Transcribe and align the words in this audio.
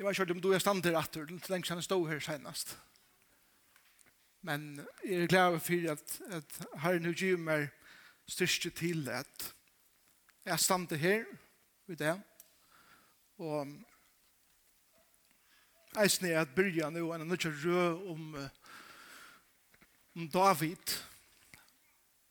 Jeg 0.00 0.06
var 0.06 0.14
kjørt 0.16 0.30
om 0.32 0.38
du 0.40 0.54
er 0.56 0.62
stander 0.64 0.94
atter, 0.96 1.26
til 1.28 1.52
lenge 1.52 1.68
siden 1.68 1.82
jeg 1.82 1.84
stod 1.84 2.06
her 2.08 2.20
senest. 2.24 2.70
Men 4.40 4.62
jeg 5.04 5.26
er 5.26 5.28
glad 5.28 5.58
for 5.60 5.92
at, 5.92 6.14
at 6.38 6.54
Herren 6.80 7.10
og 7.10 7.22
Jim 7.22 7.48
er 7.52 7.66
styrke 8.24 8.70
til 8.80 9.10
at 9.12 9.50
jeg 10.46 10.64
stander 10.64 10.96
her 10.96 11.28
ved 11.86 12.00
det. 12.00 12.16
Og 13.44 13.76
eisen 16.00 16.32
er 16.32 16.40
at 16.40 16.56
byrja 16.56 16.88
nå 16.96 17.12
en 17.12 17.28
nødt 17.28 17.44
til 17.44 17.60
rød 17.60 18.08
om, 18.08 18.34
om 20.16 20.28
David. 20.32 20.98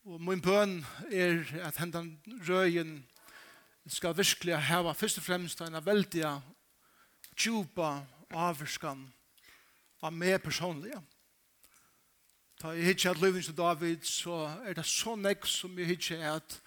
Og 0.10 0.22
min 0.22 0.42
bøn 0.42 0.80
er 1.12 1.46
at 1.70 1.78
hendan 1.78 2.16
røyen 2.50 3.04
skal 3.86 4.18
virkelig 4.18 4.58
hava 4.58 4.98
først 4.98 5.22
og 5.22 5.30
fremst 5.30 5.62
en 5.62 5.86
veldig 5.86 6.32
djupa 7.40 8.02
avskan 8.30 9.08
av 10.02 10.14
meg 10.14 10.42
personlig. 10.44 10.94
Da 12.60 12.74
jeg 12.76 12.90
hittar 12.92 13.16
at 13.16 13.22
løvnings 13.22 13.48
til 13.48 13.58
David, 13.58 14.04
så 14.04 14.50
er 14.68 14.76
det 14.76 14.86
så 14.86 15.16
nekk 15.16 15.48
som 15.48 15.78
jeg 15.80 15.88
hittar 15.94 16.26
at 16.36 16.60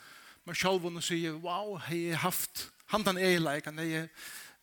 man 0.45 0.57
selv 0.57 0.83
vunner 0.83 1.05
sier, 1.05 1.37
wow, 1.37 1.77
jeg 1.91 2.17
har 2.17 2.25
haft 2.31 2.71
handan 2.91 3.21
eileik, 3.21 3.69
han 3.69 3.79
er 3.79 4.09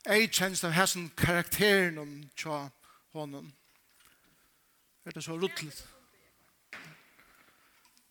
ei 0.10 0.28
kjens 0.28 0.64
av 0.64 0.74
hessen 0.76 1.10
karakteren 1.18 1.98
om 2.02 2.12
tja 2.36 2.66
honom. 3.14 3.52
Er 5.06 5.16
det 5.16 5.24
så 5.24 5.38
ruttlet? 5.38 5.86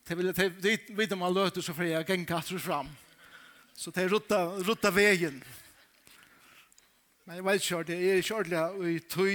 Det 0.09 0.17
vil 0.17 0.33
jeg 0.33 0.80
vite 0.97 1.15
om 1.15 1.27
han 1.27 1.34
løter 1.34 1.61
så 1.61 1.75
fri, 1.77 1.91
jeg 1.92 2.06
gengar 2.06 2.41
fram. 2.59 2.89
Så 3.77 3.91
det 3.91 4.05
er 4.05 4.09
rutta, 4.11 4.39
rutta 4.65 4.91
veien. 4.91 5.42
Men 7.29 7.37
jeg 7.37 7.45
vet 7.45 7.65
ikke, 7.67 7.83
det 7.85 7.97
er 8.11 8.15
ikke 8.23 8.35
ordentlig 8.35 8.93
i 8.95 9.01
tøy 9.05 9.35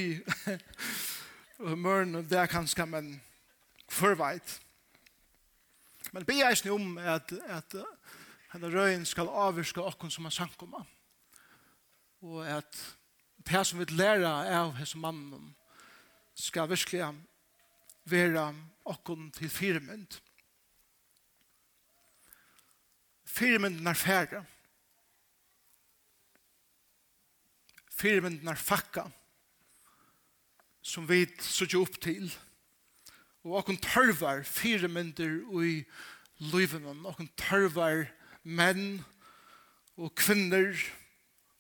og 1.68 1.76
mørn 1.78 2.16
og 2.18 2.24
det 2.26 2.40
er 2.42 2.50
kanskje, 2.50 2.88
men 2.90 3.10
for 3.86 4.16
veit. 4.18 4.56
Men 6.10 6.26
be 6.26 6.40
jeg 6.40 6.72
om 6.74 6.98
at, 6.98 7.30
at 7.46 7.76
henne 8.50 8.72
røyen 8.74 9.06
skal 9.06 9.30
avvirke 9.30 9.86
okken 9.86 10.10
som 10.10 10.26
er 10.26 10.34
sankumma. 10.34 10.82
Og 12.26 12.42
at 12.50 12.80
det 13.46 13.62
som 13.62 13.84
vi 13.84 13.86
lærer 13.94 14.50
av 14.58 14.74
hese 14.80 14.98
mannen 14.98 15.54
skal 16.34 16.72
virkelig 16.74 17.12
være 18.10 18.48
okken 18.90 19.30
til 19.38 19.54
firmynd. 19.54 20.18
Firmynden 23.30 23.86
er 23.86 24.02
ferdig. 24.02 24.42
firmyndnar 27.98 28.58
fakka 28.60 29.08
som 30.84 31.08
vi 31.08 31.26
sutja 31.40 31.80
upp 31.80 32.00
til. 32.02 32.28
Og 33.44 33.60
okkur 33.62 33.80
tørvar 33.84 34.44
firmyndir 34.48 35.42
i 35.64 35.84
løyvenon 36.52 37.06
okkur 37.08 37.30
tørvar 37.40 38.06
menn 38.44 39.04
og 39.96 40.14
kvinner 40.20 40.76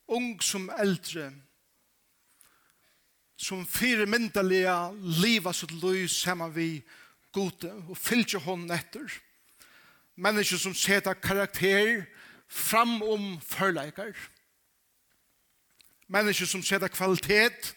ung 0.07 0.35
som 0.43 0.69
eldre 0.79 1.29
som 3.43 3.65
firmyndalega 3.67 4.93
liva 5.19 5.51
sitt 5.55 5.73
løy 5.81 6.07
saman 6.07 6.53
vi 6.55 6.67
gode 7.35 7.71
og 7.89 7.97
fylgje 7.99 8.39
hon 8.45 8.69
etter 8.71 9.07
mennesker 10.15 10.59
som 10.61 10.75
seta 10.77 11.13
karakter 11.13 12.05
fram 12.47 13.01
om 13.01 13.41
förleikar 13.41 14.15
mennesker 16.13 16.45
som 16.45 16.63
setter 16.63 16.91
kvalitet 16.93 17.73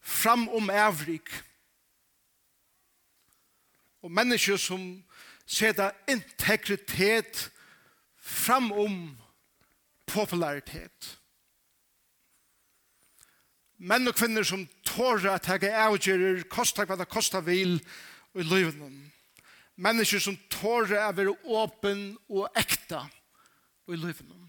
fram 0.00 0.48
om 0.48 0.70
avrik. 0.70 1.28
Og 4.02 4.12
mennesker 4.14 4.56
som 4.56 5.04
setter 5.46 5.92
integritet 6.08 7.50
fram 8.16 8.72
om 8.72 8.98
popularitet. 10.08 11.14
Menn 13.78 14.10
og 14.10 14.16
kvinner 14.18 14.42
som 14.42 14.64
tårer 14.86 15.36
at 15.36 15.46
jeg 15.48 15.70
avgjører 15.70 16.42
kosta 16.50 16.86
hva 16.88 16.96
det 16.98 17.06
kosta 17.10 17.40
vil 17.46 17.76
i 18.34 18.42
livet. 18.42 18.80
Mennesker 19.78 20.22
som 20.22 20.38
tårer 20.50 20.98
at 21.04 21.16
være 21.16 21.36
åpen 21.44 22.10
og 22.28 22.48
ekta 22.58 23.04
i 23.88 23.98
livet. 23.98 24.47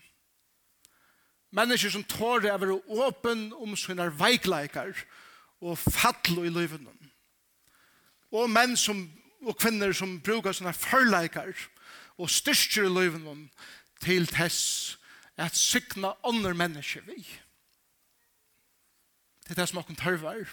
Mennesker 1.56 1.90
som 1.90 2.06
tår 2.06 2.46
å 2.52 2.58
være 2.62 2.78
åpen 3.08 3.48
om 3.58 3.74
sine 3.78 4.10
veikleikar 4.20 4.94
og 5.66 5.80
fattlo 5.82 6.46
i 6.46 6.54
livet. 6.54 6.86
Og 8.30 8.50
menn 8.52 8.78
som, 8.78 9.02
og 9.42 9.58
kvinner 9.58 9.94
som 9.98 10.20
brukar 10.22 10.54
sine 10.54 10.74
førleikar 10.74 11.56
og 12.20 12.30
styrker 12.30 12.86
i 12.86 12.94
livet 12.94 13.50
til 14.04 14.28
tess 14.30 14.98
at 15.40 15.56
sykna 15.56 16.14
andre 16.28 16.54
mennesker 16.54 17.02
vi. 17.08 17.24
Det 19.48 19.56
er 19.56 19.62
det 19.64 19.70
som 19.72 19.80
åkken 19.82 19.98
tørvar. 19.98 20.44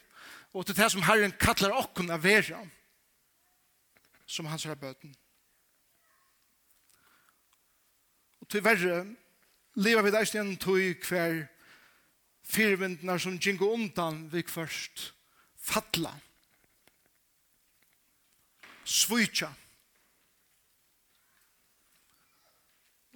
Og 0.54 0.64
det 0.64 0.78
er 0.78 0.82
det 0.84 0.92
som 0.94 1.04
Herren 1.04 1.34
kallar 1.36 1.76
åkken 1.76 2.10
av 2.10 2.22
vera 2.24 2.62
som 4.26 4.46
hans 4.48 4.64
er 4.66 4.78
bøten. 4.78 5.12
Og 8.40 8.48
til 8.48 8.64
verre 8.64 9.02
Leva 9.76 10.00
vi 10.02 10.12
deist 10.14 10.32
igjen 10.32 10.54
tog 10.56 11.04
hver 11.04 11.42
firvindnar 12.46 13.20
som 13.20 13.36
gingo 13.36 13.68
undan 13.74 14.22
vi 14.32 14.40
først 14.48 15.10
fatla. 15.60 16.14
Svitja. 18.86 19.50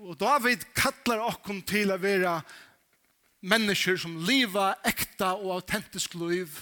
Og 0.01 0.19
David 0.21 0.67
kallar 0.77 1.25
okkom 1.31 1.63
til 1.69 1.93
å 1.93 2.01
være 2.01 2.41
mennesker 3.41 3.97
som 4.01 4.19
liva 4.29 4.75
ekta 4.85 5.33
og 5.39 5.55
autentisk 5.61 6.19
liv 6.21 6.61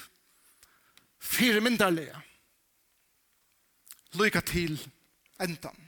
fyrmyndarlega. 1.18 2.22
Lyka 4.18 4.42
til 4.46 4.78
endan. 5.42 5.87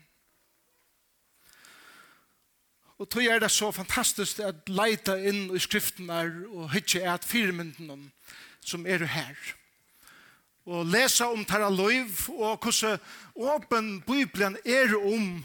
Og 3.00 3.08
tog 3.08 3.24
er 3.24 3.38
det 3.40 3.48
så 3.50 3.70
fantastisk 3.72 4.42
at 4.44 4.66
leita 4.68 5.14
inn 5.16 5.46
i 5.56 5.60
skriften 5.62 6.10
er 6.12 6.34
og 6.52 6.68
hitje 6.74 7.00
er 7.00 7.14
at 7.14 7.24
firmynden 7.24 8.10
som 8.60 8.84
er 8.84 9.06
her. 9.08 9.38
Og 10.68 10.84
lesa 10.84 11.30
om 11.32 11.46
tæra 11.48 11.70
loiv 11.72 12.28
og 12.28 12.60
hvordan 12.60 13.00
åpen 13.36 13.88
Bibelen 14.04 14.58
er 14.66 14.92
om 14.98 15.40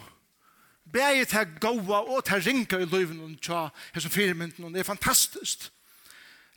bæg 0.92 1.24
til 1.32 1.56
gåa 1.64 2.02
og 2.04 2.26
til 2.28 2.44
ringa 2.44 2.82
i 2.84 2.90
loiven 2.92 3.24
og 3.24 3.40
tja 3.40 3.70
her 3.94 4.04
som 4.04 4.12
firmynden 4.12 4.76
det 4.76 4.84
er 4.84 4.92
fantastisk. 4.92 5.72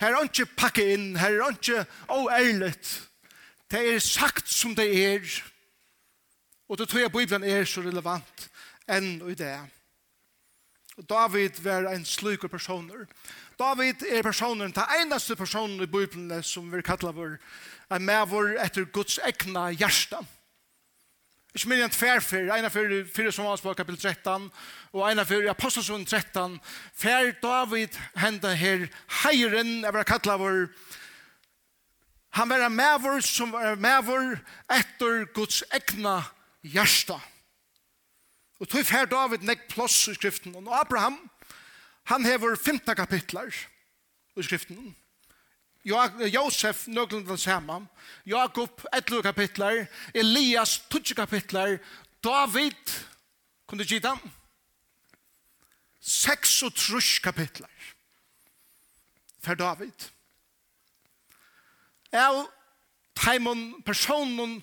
Her 0.00 0.16
er 0.16 0.26
ikke 0.26 0.50
pakke 0.58 0.92
inn, 0.94 1.16
her 1.16 1.38
er 1.38 1.54
ikke 1.54 1.86
oærligt. 2.08 3.08
Det 3.70 3.94
er 3.94 3.98
sagt 3.98 4.50
som 4.50 4.74
det 4.74 4.90
er. 5.14 5.42
Og 6.68 6.78
det 6.78 6.88
tror 6.88 7.00
jeg 7.00 7.12
Bibelen 7.12 7.44
er 7.44 7.64
så 7.64 7.80
relevant 7.80 8.48
enn 8.88 9.20
i 9.30 9.34
det. 9.34 9.46
Er. 9.46 9.77
David 11.06 11.60
var 11.62 11.86
en 11.92 12.04
slik 12.04 12.50
personer. 12.50 13.06
David 13.58 14.02
er 14.02 14.22
personen, 14.22 14.72
den 14.72 14.96
eneste 15.00 15.36
personen 15.36 15.82
i 15.82 15.86
Bibelen 15.86 16.42
som 16.42 16.72
vi 16.72 16.82
kallar 16.82 17.14
vår, 17.14 17.38
en 17.90 18.04
medvår 18.04 18.56
etter 18.64 18.84
Guds 18.84 19.18
egna 19.26 19.70
hjärsta. 19.70 20.24
Ikke 21.54 21.70
mer 21.70 21.84
enn 21.86 21.94
tverfer, 21.94 22.50
ena 22.54 22.70
fyrir 22.70 23.06
fyrir 23.08 23.32
som 23.34 23.46
var 23.48 23.62
på 23.62 23.74
kapitel 23.78 24.00
13, 24.10 24.50
og 24.92 25.06
ena 25.08 25.24
fyrir 25.24 25.50
apostelsund 25.50 26.06
13, 26.06 26.58
fer 26.94 27.32
David 27.42 27.96
henda 28.18 28.52
her 28.54 28.88
heiren, 29.22 29.80
jeg 29.84 29.94
vil 29.94 30.06
kalla 30.06 30.36
vår, 30.38 30.68
han 32.36 32.50
var 32.50 32.66
en 32.66 32.76
medvår 32.76 33.24
som 33.24 33.54
var 33.54 33.72
en 33.72 33.82
medvår 33.82 34.36
etter 34.70 35.24
Guds 35.34 35.62
egna 35.72 36.20
hjärsta. 36.62 37.16
Hjärsta 37.18 37.37
Og 38.58 38.68
tog 38.68 38.86
fer 38.86 39.06
David 39.06 39.44
nek 39.46 39.68
plås 39.70 39.96
i 40.10 40.14
skriften. 40.14 40.56
Og 40.56 40.80
Abraham, 40.80 41.18
han 42.10 42.24
hever 42.24 42.56
15 42.56 42.96
kapitler 42.96 43.54
i 44.36 44.42
skriften. 44.42 44.96
Josef 45.84 46.86
nøglen 46.86 47.26
den 47.26 47.38
samme. 47.38 47.86
Jakob 48.26 48.82
11 48.92 49.22
kapitler. 49.22 49.86
Elias 50.14 50.78
20 50.90 51.14
kapitler. 51.14 51.78
David, 52.24 53.04
kunne 53.66 53.84
du 53.84 53.88
gita? 53.88 54.16
36 56.00 57.20
kapitler. 57.22 57.94
Fer 59.40 59.54
David. 59.54 60.10
Jeg 62.12 62.46
Taimon 63.18 63.82
personen 63.82 64.62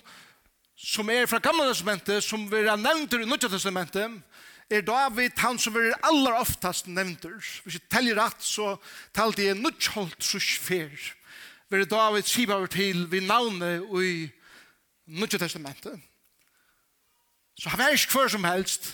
som 0.86 1.08
er 1.10 1.26
fra 1.26 1.40
gamla 1.42 1.66
testamentet, 1.66 2.22
som 2.22 2.44
vi 2.50 2.62
har 2.62 2.78
nevnt 2.78 3.14
i 3.16 3.24
nødja 3.26 3.50
testamentet, 3.50 4.20
er 4.70 4.84
David 4.86 5.38
han 5.42 5.58
som 5.58 5.74
er 5.78 5.96
aller 6.06 6.38
oftast 6.38 6.86
nevnt. 6.86 7.26
Hvis 7.64 7.78
jeg 7.78 7.88
teller 7.90 8.18
rett, 8.20 8.42
så 8.42 8.76
talte 9.14 9.48
jeg 9.48 9.58
nødjholdt 9.58 10.18
trusfer. 10.22 10.94
Vi 11.70 11.80
er 11.80 11.90
David 11.90 12.22
sibaver 12.30 12.70
til 12.70 13.06
vi 13.10 13.20
navnet 13.26 13.82
i 14.02 14.30
nødja 15.06 15.42
testamentet. 15.42 15.98
Så 17.58 17.68
han 17.68 17.78
var 17.78 17.94
ikke 17.94 18.12
hver 18.12 18.28
som 18.28 18.44
helst. 18.44 18.92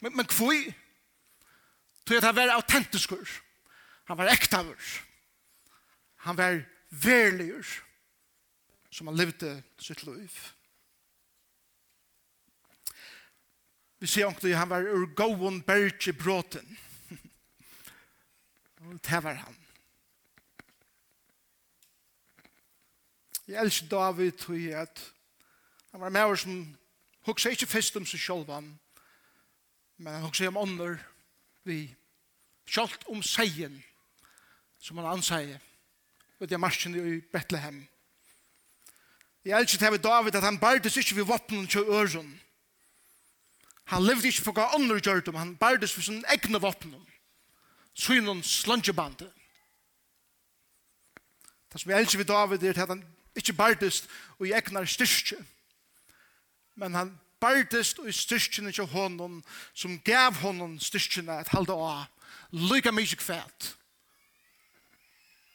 Men, 0.00 0.16
men 0.16 0.26
kvøy, 0.26 0.72
tog 2.06 2.16
at 2.16 2.30
han 2.30 2.36
var 2.36 2.54
autentisk. 2.54 3.12
Han 4.08 4.18
var 4.18 4.32
ektavur. 4.32 4.92
Han 6.24 6.36
var 6.36 6.62
verlig. 6.90 7.52
som 8.90 9.06
han 9.06 9.16
levde 9.16 9.62
sitt 9.78 10.06
liv. 10.06 10.32
Vi 13.98 14.06
ser 14.06 14.26
omkring 14.26 14.54
han 14.54 14.70
var 14.70 14.82
ur 14.82 15.06
gåon 15.14 15.62
berge 15.62 16.12
bråten. 16.12 16.78
Og 18.80 19.00
det 19.04 19.22
var 19.22 19.34
han. 19.34 19.56
Jeg 23.48 23.64
elsker 23.64 23.88
David 23.88 24.32
tog 24.32 24.60
jeg 24.60 24.80
at 24.80 25.12
han 25.92 26.00
var 26.00 26.08
med 26.08 26.24
oss 26.24 26.44
som 26.44 26.76
hukse 27.26 27.50
ikke 27.50 27.66
fest 27.66 27.96
om 27.96 28.06
seg 28.06 28.20
selv 28.20 28.50
men 29.96 30.12
han 30.12 30.22
hukse 30.22 30.48
om 30.48 30.56
ånder 30.56 30.98
vi 31.64 31.94
kjalt 32.68 33.08
om 33.08 33.22
seien 33.22 33.80
som 34.78 35.00
han 35.00 35.16
anseier 35.16 35.58
og 36.38 36.46
det 36.46 36.54
er 36.54 36.62
marsjen 36.62 36.94
i 36.94 37.20
Bethlehem. 37.32 37.80
Jeg 39.44 39.60
elsker 39.60 39.78
til 39.78 40.02
David 40.02 40.36
at 40.36 40.44
han 40.44 40.58
bardes 40.58 40.96
ikke 40.96 41.16
ved 41.16 41.24
våpnen 41.24 41.66
til 41.66 41.80
øren, 41.80 42.40
Han 43.88 44.04
levde 44.04 44.28
ikke 44.28 44.44
for 44.44 44.52
hva 44.52 44.66
andre 44.76 44.98
gjør 45.00 45.22
det, 45.24 45.34
han 45.38 45.56
bærdes 45.56 45.94
for 45.96 46.04
sin 46.04 46.24
egne 46.28 46.60
våpen. 46.60 46.92
Synen 47.94 48.42
slungebande. 48.42 49.30
Det 51.72 51.80
som 51.80 51.90
jeg 51.90 52.00
elsker 52.00 52.18
ved 52.18 52.28
David 52.28 52.62
er 52.62 52.70
at 52.70 52.88
han 52.88 53.04
ikke 53.36 53.52
bærdes 53.52 54.04
og 54.38 54.46
i 54.46 54.52
egnar 54.52 54.84
styrke, 54.84 55.36
men 56.74 56.94
han 56.94 57.14
bærdes 57.40 57.94
og 57.98 58.08
i 58.08 58.12
styrkene 58.12 58.72
til 58.72 58.84
hånden 58.84 59.40
som 59.74 60.00
gav 60.04 60.32
hånden 60.42 60.78
styrkene 60.80 61.40
at 61.40 61.48
halde 61.48 61.72
av 61.72 62.04
lykka 62.52 62.92
mykje 62.92 63.16
kvæt. 63.16 63.72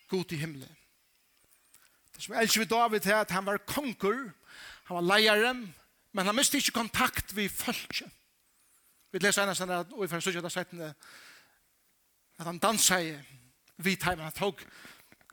God 0.10 0.32
i 0.32 0.42
himmelen. 0.42 0.78
Det 2.16 2.24
som 2.24 2.34
jeg 2.34 2.42
elsker 2.42 2.62
ved 2.62 2.68
David 2.70 3.06
er 3.06 3.22
at 3.22 3.32
han 3.32 3.46
var 3.46 3.58
konger, 3.58 4.30
han 4.84 4.96
var 4.96 5.18
leieren, 5.18 5.76
men 6.12 6.26
han 6.26 6.36
miste 6.36 6.58
ikke 6.58 6.72
kontakt 6.72 7.36
ved 7.36 7.50
folket. 7.50 8.10
Vi 9.14 9.22
leser 9.22 9.44
ennast 9.44 9.62
enn 9.62 9.76
at 9.76 9.92
vi 9.94 10.10
fyrir 10.10 10.26
sutja 10.26 10.50
settene 10.50 10.90
at 12.40 12.48
han 12.48 12.58
dansa 12.58 12.98
i 12.98 13.12
vidheimen, 13.78 14.26
han 14.26 14.34
tog 14.34 14.62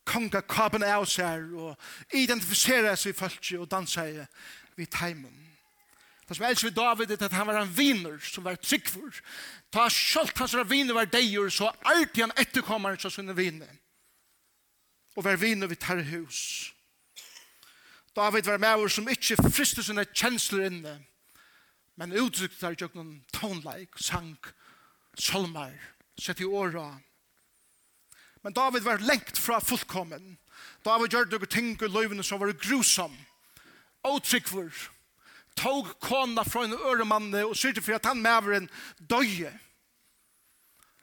kongakapen 0.05 0.85
av 0.85 1.07
seg 1.09 1.55
og 1.57 2.17
identifisera 2.17 2.93
seg 2.93 3.15
i 3.15 3.17
fölkje 3.17 3.61
og 3.63 3.71
dansa 3.73 4.05
i 4.11 4.19
vidheimen. 4.77 5.47
Det 6.29 6.37
som 6.37 6.47
elsker 6.47 6.69
vi 6.69 6.77
David 6.77 7.11
er 7.11 7.25
at 7.25 7.33
han 7.35 7.49
var 7.49 7.63
en 7.63 7.73
viner 7.75 8.19
som 8.23 8.45
var 8.45 8.61
tryggfur. 8.61 9.17
Ta 9.73 9.89
sjalt 9.91 10.39
hans 10.39 10.55
viner 10.69 10.95
var 10.95 11.09
deir, 11.11 11.49
så 11.51 11.73
alltid 11.83 12.23
han 12.23 12.37
etterkommer 12.39 12.95
hans 12.95 13.15
sinne 13.17 13.35
viner. 13.35 13.73
Og 15.17 15.25
var 15.25 15.41
viner 15.41 15.67
vi 15.67 15.81
tar 15.81 16.05
hus. 16.13 16.71
David 18.15 18.47
var 18.47 18.61
med 18.61 18.89
som 18.93 19.09
ikke 19.09 19.41
frister 19.51 19.83
sine 19.83 20.05
kjensler 20.05 20.69
inne 20.69 21.01
men 22.01 22.17
uttrykt 22.17 22.63
der 22.63 22.79
jøkken 22.81 23.19
tonleik, 23.37 23.99
sang, 24.01 24.39
solmar, 25.21 25.75
sett 26.17 26.41
i 26.41 26.47
åra. 26.49 26.95
Men 28.41 28.57
David 28.57 28.87
var 28.87 29.03
lengt 29.05 29.37
fra 29.37 29.59
fullkommen. 29.61 30.39
David 30.85 31.13
gjør 31.13 31.29
noen 31.29 31.53
ting 31.53 31.75
i 31.77 31.91
løyvene 31.93 32.25
som 32.25 32.41
var 32.41 32.55
grusom, 32.57 33.13
åtrykkver, 34.09 34.73
tog 35.61 35.93
kona 36.01 36.47
fra 36.49 36.65
en 36.65 36.79
øremanne 36.79 37.45
og 37.45 37.59
syrte 37.61 37.85
for 37.85 37.99
at 37.99 38.09
han 38.09 38.25
maveren 38.25 38.71
døye. 38.97 39.53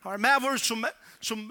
Han 0.02 0.16
var 0.16 0.24
maver 0.24 0.58
som, 0.58 0.82
som 1.22 1.46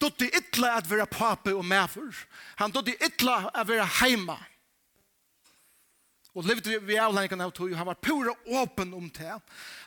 dødde 0.00 0.32
ytla 0.40 0.78
at 0.78 0.88
være 0.88 1.10
pape 1.10 1.52
og 1.52 1.68
maver. 1.68 2.16
Han 2.56 2.72
dødde 2.72 2.96
ytla 3.04 3.50
at 3.52 3.68
være 3.68 3.88
heima. 4.00 4.40
Og 6.36 6.44
levde 6.44 6.76
vi 6.84 6.98
avlengen 7.00 7.40
av 7.40 7.54
tog, 7.56 7.72
han 7.72 7.88
var 7.88 7.96
pura 8.02 8.34
åpen 8.60 8.92
om 8.94 9.08
det. 9.16 9.32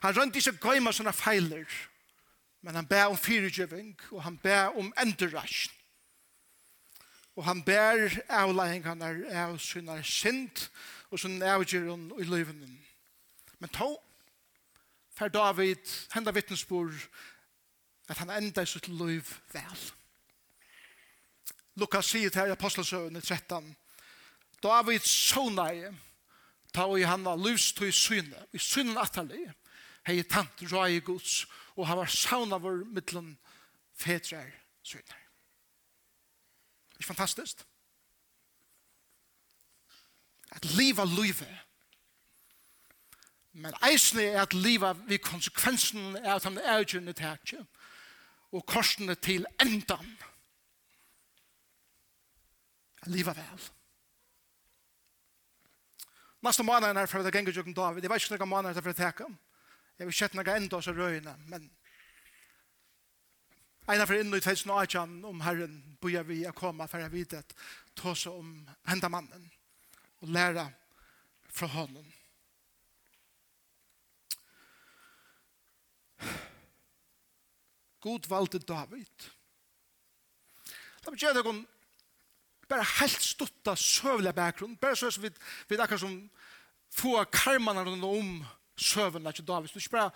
Han 0.01 0.15
rønte 0.17 0.41
ikke 0.41 0.71
gøyma 0.71 0.93
sånne 0.95 1.13
feiler, 1.13 1.67
men 2.65 2.79
han 2.79 2.87
ber 2.89 3.11
om 3.11 3.19
fyregjøving, 3.21 3.93
og 4.09 4.23
han 4.25 4.39
ber 4.41 4.73
om 4.81 4.89
enderasjon. 4.97 5.75
Og 7.37 7.45
han 7.45 7.61
ber 7.63 8.09
avlengene 8.33 9.11
av 9.37 9.59
sånne 9.61 10.01
sint, 10.03 10.65
og 11.13 11.21
sånne 11.21 11.53
avgjøren 11.53 12.09
i 12.17 12.25
livene. 12.27 12.73
Men 13.61 13.71
tog, 13.75 13.95
for 15.15 15.29
David, 15.29 15.85
henda 16.15 16.33
vittnesbord, 16.33 16.97
at 18.09 18.17
han 18.17 18.33
enda 18.33 18.65
i 18.65 18.67
sitt 18.67 18.89
liv 18.89 19.29
vel. 19.53 19.87
Lukas 21.79 22.09
sier 22.09 22.33
til 22.33 22.51
apostelsøvene 22.51 23.21
13, 23.21 23.75
David 24.65 25.05
sånne 25.05 25.71
ta 26.73 26.85
og 26.85 27.07
han 27.07 27.25
var 27.25 27.39
lyst 27.41 27.77
til 27.77 27.93
syne, 27.93 28.45
i 28.53 28.57
synen 28.61 28.97
atali, 28.97 29.45
hei 30.07 30.21
tant 30.23 30.63
rai 30.71 30.99
gods, 30.99 31.45
og 31.75 31.87
han 31.87 31.97
var 31.97 32.11
sauna 32.11 32.59
vår 32.61 32.83
mittlun 32.93 33.33
fetrar 33.97 34.51
syne. 34.83 35.17
Ikke 36.99 37.07
fantastisk? 37.07 37.65
At 40.51 40.65
liva 40.65 41.05
luive, 41.05 41.47
men 43.51 43.73
eisne 43.85 44.23
er 44.23 44.41
at 44.41 44.53
liva 44.53 44.93
vi 45.07 45.17
konsekvensen 45.17 46.15
er 46.15 46.35
at 46.35 46.45
han 46.45 46.57
er 46.57 46.81
utgjørende 46.83 47.13
tætje, 47.13 47.65
og 48.51 48.65
korsene 48.65 49.15
til 49.15 49.45
endan. 49.61 50.15
Liva 53.05 53.33
vel. 53.33 53.35
Liva 53.35 53.35
vel. 53.41 53.69
Nasta 56.41 56.63
måneden 56.63 56.97
er 56.97 57.05
for 57.05 57.19
at 57.19 57.27
jeg 57.27 57.35
ganger 57.35 57.55
jukken 57.55 57.75
David. 57.75 58.03
Jeg 58.03 58.11
vet 58.11 58.23
ikke 58.23 58.37
noen 58.39 58.53
måneder 58.53 58.81
for 58.81 58.93
å 58.93 58.95
teke. 58.95 59.27
Jeg 59.99 60.07
vil 60.07 60.15
kjette 60.15 60.39
noen 60.39 60.55
enda 60.55 60.81
så 60.81 60.95
røyene, 60.95 61.35
men 61.51 61.67
Einar 63.89 64.05
for 64.05 64.21
inn 64.21 64.29
i 64.29 64.37
2018 64.37 65.23
om 65.25 65.39
Herren 65.41 65.79
bøyer 65.97 66.25
vi 66.27 66.43
å 66.45 66.53
komme 66.53 66.85
for 66.85 67.01
jeg 67.01 67.09
vet 67.09 67.33
at 67.39 67.55
ta 67.97 68.13
seg 68.13 68.35
om 68.37 68.51
henda 68.85 69.09
mannen 69.09 69.47
og 70.21 70.29
lære 70.35 70.67
fra 71.49 71.67
honom. 71.73 72.05
God 78.05 78.29
valde 78.29 78.61
David. 78.61 79.27
Det 81.01 81.11
betyr 81.11 81.33
det 81.33 81.43
kun 81.43 81.65
bare 82.69 82.85
helt 82.99 83.23
stått 83.25 83.71
av 83.71 83.79
søvlig 83.81 84.35
bakgrunn, 84.37 84.77
bare 84.77 84.95
så 84.95 85.09
som 85.09 85.25
vi, 85.25 85.31
vi 85.67 85.79
akkurat 85.81 86.03
som 86.03 86.13
få 86.95 87.23
karmarna 87.31 87.83
om 87.83 88.45
søvnene 88.77 89.31
til 89.31 89.47
David. 89.47 89.69
Du 89.73 89.79
ikke 89.79 89.97
bare 89.97 90.11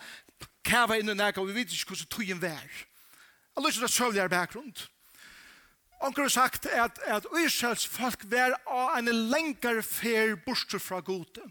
kæva 0.63 0.97
inn 0.99 1.11
i 1.11 1.15
nækka, 1.17 1.41
og 1.41 1.47
vi 1.51 1.59
vet 1.59 1.73
ikke 1.73 1.93
hvordan 1.93 2.09
tog 2.09 2.29
en 2.29 2.41
vær. 2.41 2.83
Jeg 3.55 3.65
lyst 3.65 3.77
til 3.77 3.85
det 3.85 3.91
søvnligere 3.91 4.29
bakgrunn. 4.29 4.73
Onker 6.03 6.21
har 6.21 6.29
sagt 6.29 6.65
at, 6.65 6.99
at 7.07 7.25
Israels 7.45 7.87
folk 7.87 8.25
var 8.31 8.57
av 8.67 8.97
en 8.97 9.11
lengre 9.31 9.83
fer 9.83 10.35
borster 10.45 10.81
fra 10.81 10.99
gode. 10.99 11.43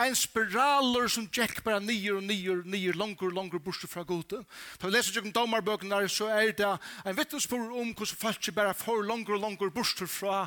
En 0.00 0.14
spiraler 0.16 1.10
som 1.12 1.26
gikk 1.28 1.58
bare 1.66 1.82
nyer 1.84 2.16
og 2.16 2.24
nyer 2.24 2.62
og 2.62 2.68
nyer, 2.72 2.96
langer 2.96 3.26
og 3.28 3.34
langer 3.36 3.60
borster 3.60 3.90
fra 3.90 4.06
gode. 4.08 4.40
Da 4.80 4.88
vi 4.88 4.94
leser 4.94 5.20
om 5.20 5.32
domarbøkene, 5.34 5.92
der, 5.92 6.08
så 6.08 6.30
er 6.32 6.54
det 6.56 6.70
en 7.04 7.18
vittnesbord 7.18 7.74
om 7.74 7.90
hvordan 7.92 8.20
folk 8.22 8.40
ikke 8.40 8.56
bare 8.56 8.78
får 8.78 9.02
langer 9.10 9.36
og 9.36 9.44
langer 9.44 9.74
borster 9.74 10.08
fra, 10.08 10.46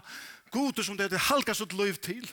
goder 0.54 0.86
som 0.86 0.98
det 0.98 1.10
er 1.12 1.26
halka 1.28 1.56
sitt 1.58 1.74
liv 1.74 1.98
til. 2.04 2.24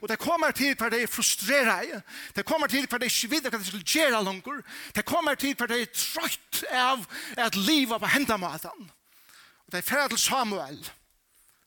Og 0.00 0.08
det 0.08 0.20
kommer 0.20 0.52
til 0.56 0.76
hver 0.76 0.92
det 0.92 1.02
er 1.02 1.10
frustreret. 1.10 2.04
Det 2.36 2.44
kommer 2.44 2.68
til 2.68 2.86
hver 2.86 3.00
det 3.00 3.08
er 3.08 3.14
ikke 3.14 3.32
videre 3.34 3.54
hva 3.54 3.60
det 3.62 3.70
skal 3.70 3.86
gjøre 3.94 4.22
langer. 4.24 4.62
Det 4.94 5.04
kommer 5.08 5.34
til 5.40 5.56
hver 5.56 5.72
det 5.72 5.80
er 5.80 5.92
trøyt 5.96 6.62
av 6.70 7.06
at 7.36 7.56
livet 7.56 8.00
på 8.00 8.12
hendamaten. 8.14 8.90
Og 9.66 9.72
det 9.72 9.80
er 9.80 9.88
ferdig 9.88 10.16
til 10.16 10.24
Samuel, 10.28 10.80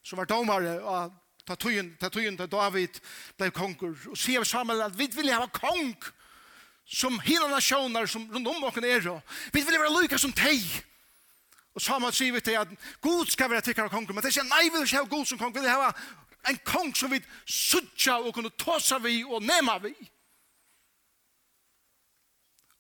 som 0.04 0.20
var 0.20 0.30
domare 0.30 0.80
og 0.82 1.14
ta 1.48 1.56
tøyen, 1.56 1.94
ta 2.00 2.10
tøyen 2.10 2.38
til 2.38 2.52
David 2.52 3.00
ble 3.38 3.52
konger. 3.56 3.96
Og 4.12 4.18
sier 4.20 4.46
Samuel 4.48 4.86
at 4.86 4.98
vi 4.98 5.10
vil 5.16 5.34
ha 5.34 5.48
kong 5.48 5.96
som 6.86 7.20
hina 7.24 7.48
nasjoner 7.48 8.08
som 8.08 8.28
rundt 8.32 8.48
om 8.48 8.68
åkken 8.68 8.86
er. 8.86 9.08
Vi 9.54 9.62
vil 9.62 9.80
være 9.80 9.94
lykka 10.02 10.20
som 10.20 10.34
teg. 10.36 10.62
Og 11.74 11.82
Samuel 11.82 12.14
sier 12.14 12.34
vi 12.34 12.42
til 12.42 12.58
at 12.60 12.68
Gud 13.02 13.26
skal 13.26 13.50
være 13.50 13.62
tikkere 13.62 13.90
kong, 13.90 14.06
men 14.14 14.24
det 14.24 14.34
sier 14.34 14.46
nei, 14.46 14.68
vi 14.70 14.78
vil 14.78 14.86
ikke 14.86 15.02
ha 15.02 15.10
Gud 15.10 15.26
som 15.26 15.40
kong, 15.42 15.56
vi 15.56 15.64
vil 15.64 15.70
ha 15.74 15.90
en 16.50 16.60
kong 16.66 16.92
som 16.96 17.12
vi 17.12 17.22
suttja 17.46 18.20
og 18.20 18.34
kunne 18.36 18.52
tåsa 18.60 19.00
vi 19.02 19.24
og 19.24 19.42
nema 19.42 19.78
vi. 19.82 19.94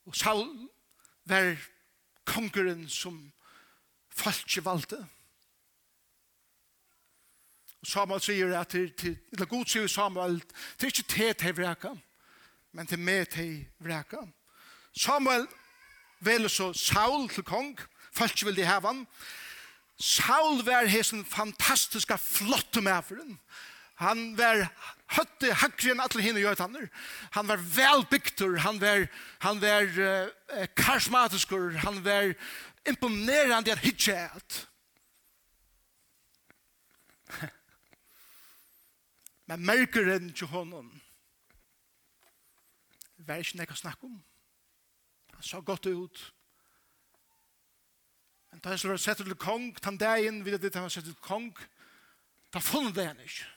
Og 0.05 0.15
Saul 0.15 0.69
var 1.25 1.55
kongeren 2.27 2.89
som 2.89 3.17
falt 4.13 4.45
ikke 4.45 4.65
valgte. 4.65 4.99
Og 7.81 7.87
Samuel 7.87 8.21
sier 8.23 8.53
at 8.59 8.67
til, 8.71 8.91
til, 8.95 9.17
eller 9.31 9.45
Gud 9.45 9.65
sier 9.67 9.87
Samuel, 9.87 10.37
det 10.79 10.87
er 10.87 10.93
ikke 10.93 11.09
til 11.15 11.33
til 11.35 11.57
vreka, 11.57 11.95
men 12.71 12.87
til 12.87 12.99
med 12.99 13.25
til 13.25 13.65
vreka. 13.79 14.21
Samuel 14.95 15.47
velger 16.19 16.47
så 16.47 16.73
Saul 16.73 17.29
til 17.29 17.43
kong, 17.43 17.79
folk 18.13 18.45
vil 18.45 18.55
de 18.57 18.65
heve 18.67 18.87
han. 18.87 19.05
Saul 19.99 20.65
var 20.65 20.89
hesen 20.89 21.25
fantastiska 21.25 22.17
flotte 22.17 22.81
medføren. 22.81 23.39
Han 24.01 24.37
var 24.37 24.65
høtte 25.13 25.53
hakkri 25.61 25.91
enn 25.93 26.01
alle 26.01 26.23
henne 26.25 26.41
gjør 26.41 26.59
han. 26.63 26.89
Han 27.37 27.47
var 27.49 27.61
velbygtur, 27.75 28.57
han 28.65 28.81
var, 28.81 29.07
han 29.45 29.61
var 29.61 29.83
uh, 29.99 30.27
karismatiskur, 30.75 31.71
han 31.85 32.05
var 32.05 32.33
imponerande 32.89 33.71
at 33.71 33.83
hitje 33.85 34.17
et. 34.25 34.67
Men 39.47 39.65
merkeren 39.65 40.33
til 40.33 40.47
honom 40.51 41.01
var 43.23 43.35
ikke 43.39 43.57
nekka 43.61 43.75
snakk 43.77 44.03
om. 44.03 44.23
Han 45.37 45.43
så 45.45 45.61
godt 45.61 45.85
ut 45.85 46.33
da 48.63 48.71
han 48.71 48.77
skulle 48.79 48.95
være 48.95 49.03
sett 49.03 49.19
til 49.19 49.35
kong, 49.35 49.73
tan 49.83 49.97
dagen 49.99 50.43
videre 50.45 50.61
det 50.63 50.75
han 50.75 50.87
var 50.87 50.93
sett 50.93 51.09
til 51.09 51.17
kong, 51.21 51.49
da 52.53 52.61
funnet 52.63 52.95
det 52.95 53.07
han 53.09 53.19
ikke. 53.19 53.49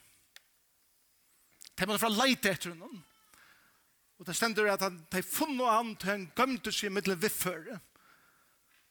De 1.76 1.86
måtte 1.86 2.02
fra 2.02 2.10
leite 2.10 2.50
etter 2.50 2.72
henne. 2.72 3.04
Og 4.16 4.26
det 4.26 4.34
stender 4.34 4.72
at 4.72 4.82
han, 4.82 4.96
de 5.12 5.22
funnet 5.22 5.68
han 5.70 5.92
til 6.00 6.10
han 6.10 6.26
gømte 6.36 6.72
seg 6.72 6.94
middel 6.94 7.18
vifføre, 7.20 7.78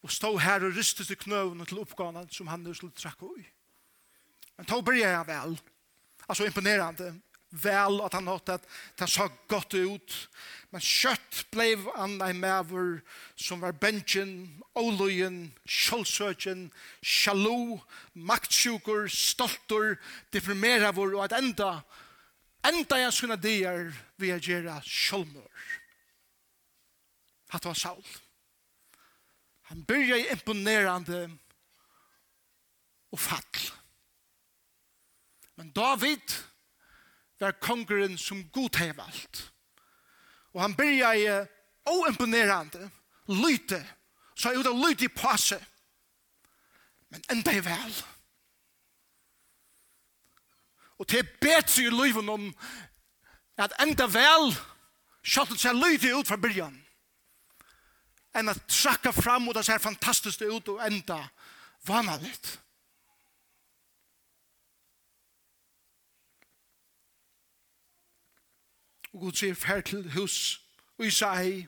og 0.06 0.14
stå 0.14 0.36
her 0.38 0.64
og 0.68 0.76
rystet 0.78 1.10
til 1.10 1.18
knøvene 1.18 1.66
til 1.66 1.82
oppgående 1.82 2.28
som 2.32 2.48
han 2.48 2.68
skulle 2.78 2.94
trakke 2.94 3.32
i. 3.42 3.46
Men 4.56 4.68
da 4.70 4.78
blir 4.86 5.02
jeg 5.02 5.28
vel. 5.28 5.58
Altså 6.30 6.46
imponerende 6.46 7.10
vel, 7.64 8.02
at 8.06 8.16
han 8.18 8.28
hatt 8.30 8.52
at 8.58 8.66
det 9.00 9.08
så 9.12 9.28
godt 9.52 9.76
ut. 9.78 10.16
Men 10.74 10.84
kjøtt 10.84 11.46
ble 11.54 11.70
han 11.96 12.18
en 12.24 12.42
maver 12.42 12.98
som 13.40 13.62
var 13.64 13.78
bensjen, 13.80 14.34
oløyen, 14.76 15.54
kjølsøkjen, 15.64 16.68
sjalo, 17.00 17.80
maktsjuker, 18.14 19.08
stolter, 19.12 19.96
deprimerer 20.36 20.92
vår, 20.96 21.16
og 21.16 21.24
at 21.28 21.38
enda, 21.40 21.72
enda 22.68 23.00
jeg 23.06 23.16
skulle 23.16 23.40
dier 23.40 23.90
vi 24.20 24.34
er 24.36 24.44
gjøre 24.44 24.82
kjølmør. 24.84 25.66
Hatt 27.54 27.68
var 27.70 27.80
Saul. 27.80 28.06
Han 29.72 29.86
byrja 29.88 30.20
imponerande 30.34 31.24
og 33.16 33.20
fall. 33.20 33.64
Men 35.56 35.72
David, 35.72 36.36
var 37.40 37.52
kongeren 37.62 38.18
som 38.18 38.50
god 38.50 38.78
hei 38.80 38.92
valgt. 38.98 39.52
Og 40.54 40.62
han 40.62 40.76
byrja 40.76 41.14
i 41.14 41.26
oimponerande, 41.86 42.90
lyte, 43.28 43.82
så 44.36 44.50
er 44.50 44.64
det 44.64 44.76
lyte 44.76 45.06
i 45.06 45.12
passe. 45.12 45.60
Men 47.10 47.24
enda 47.32 47.52
i 47.52 47.64
vel. 47.66 47.98
Og 50.98 51.10
det 51.10 51.20
er 51.20 51.34
bedre 51.42 51.84
i 51.84 51.92
livet 51.92 52.30
om 52.30 52.56
at 53.58 53.76
enda 53.84 54.08
vel, 54.08 54.56
sjalt 55.24 55.60
seg 55.60 55.76
lyte 55.76 56.14
ut 56.16 56.28
fra 56.28 56.38
byrjan, 56.40 56.76
enn 58.36 58.52
at 58.52 58.62
trakka 58.68 59.12
fram 59.16 59.48
og 59.48 59.56
det 59.58 59.66
ser 59.66 59.84
fantastisk 59.84 60.44
ut 60.44 60.70
og 60.76 60.84
enda 60.88 61.22
vanaligt. 61.88 62.60
Og 69.16 69.22
Gud 69.22 69.38
sier, 69.40 69.56
fær 69.56 69.80
til 69.80 70.10
hus, 70.12 70.60
og 70.98 71.06
Isai, 71.08 71.68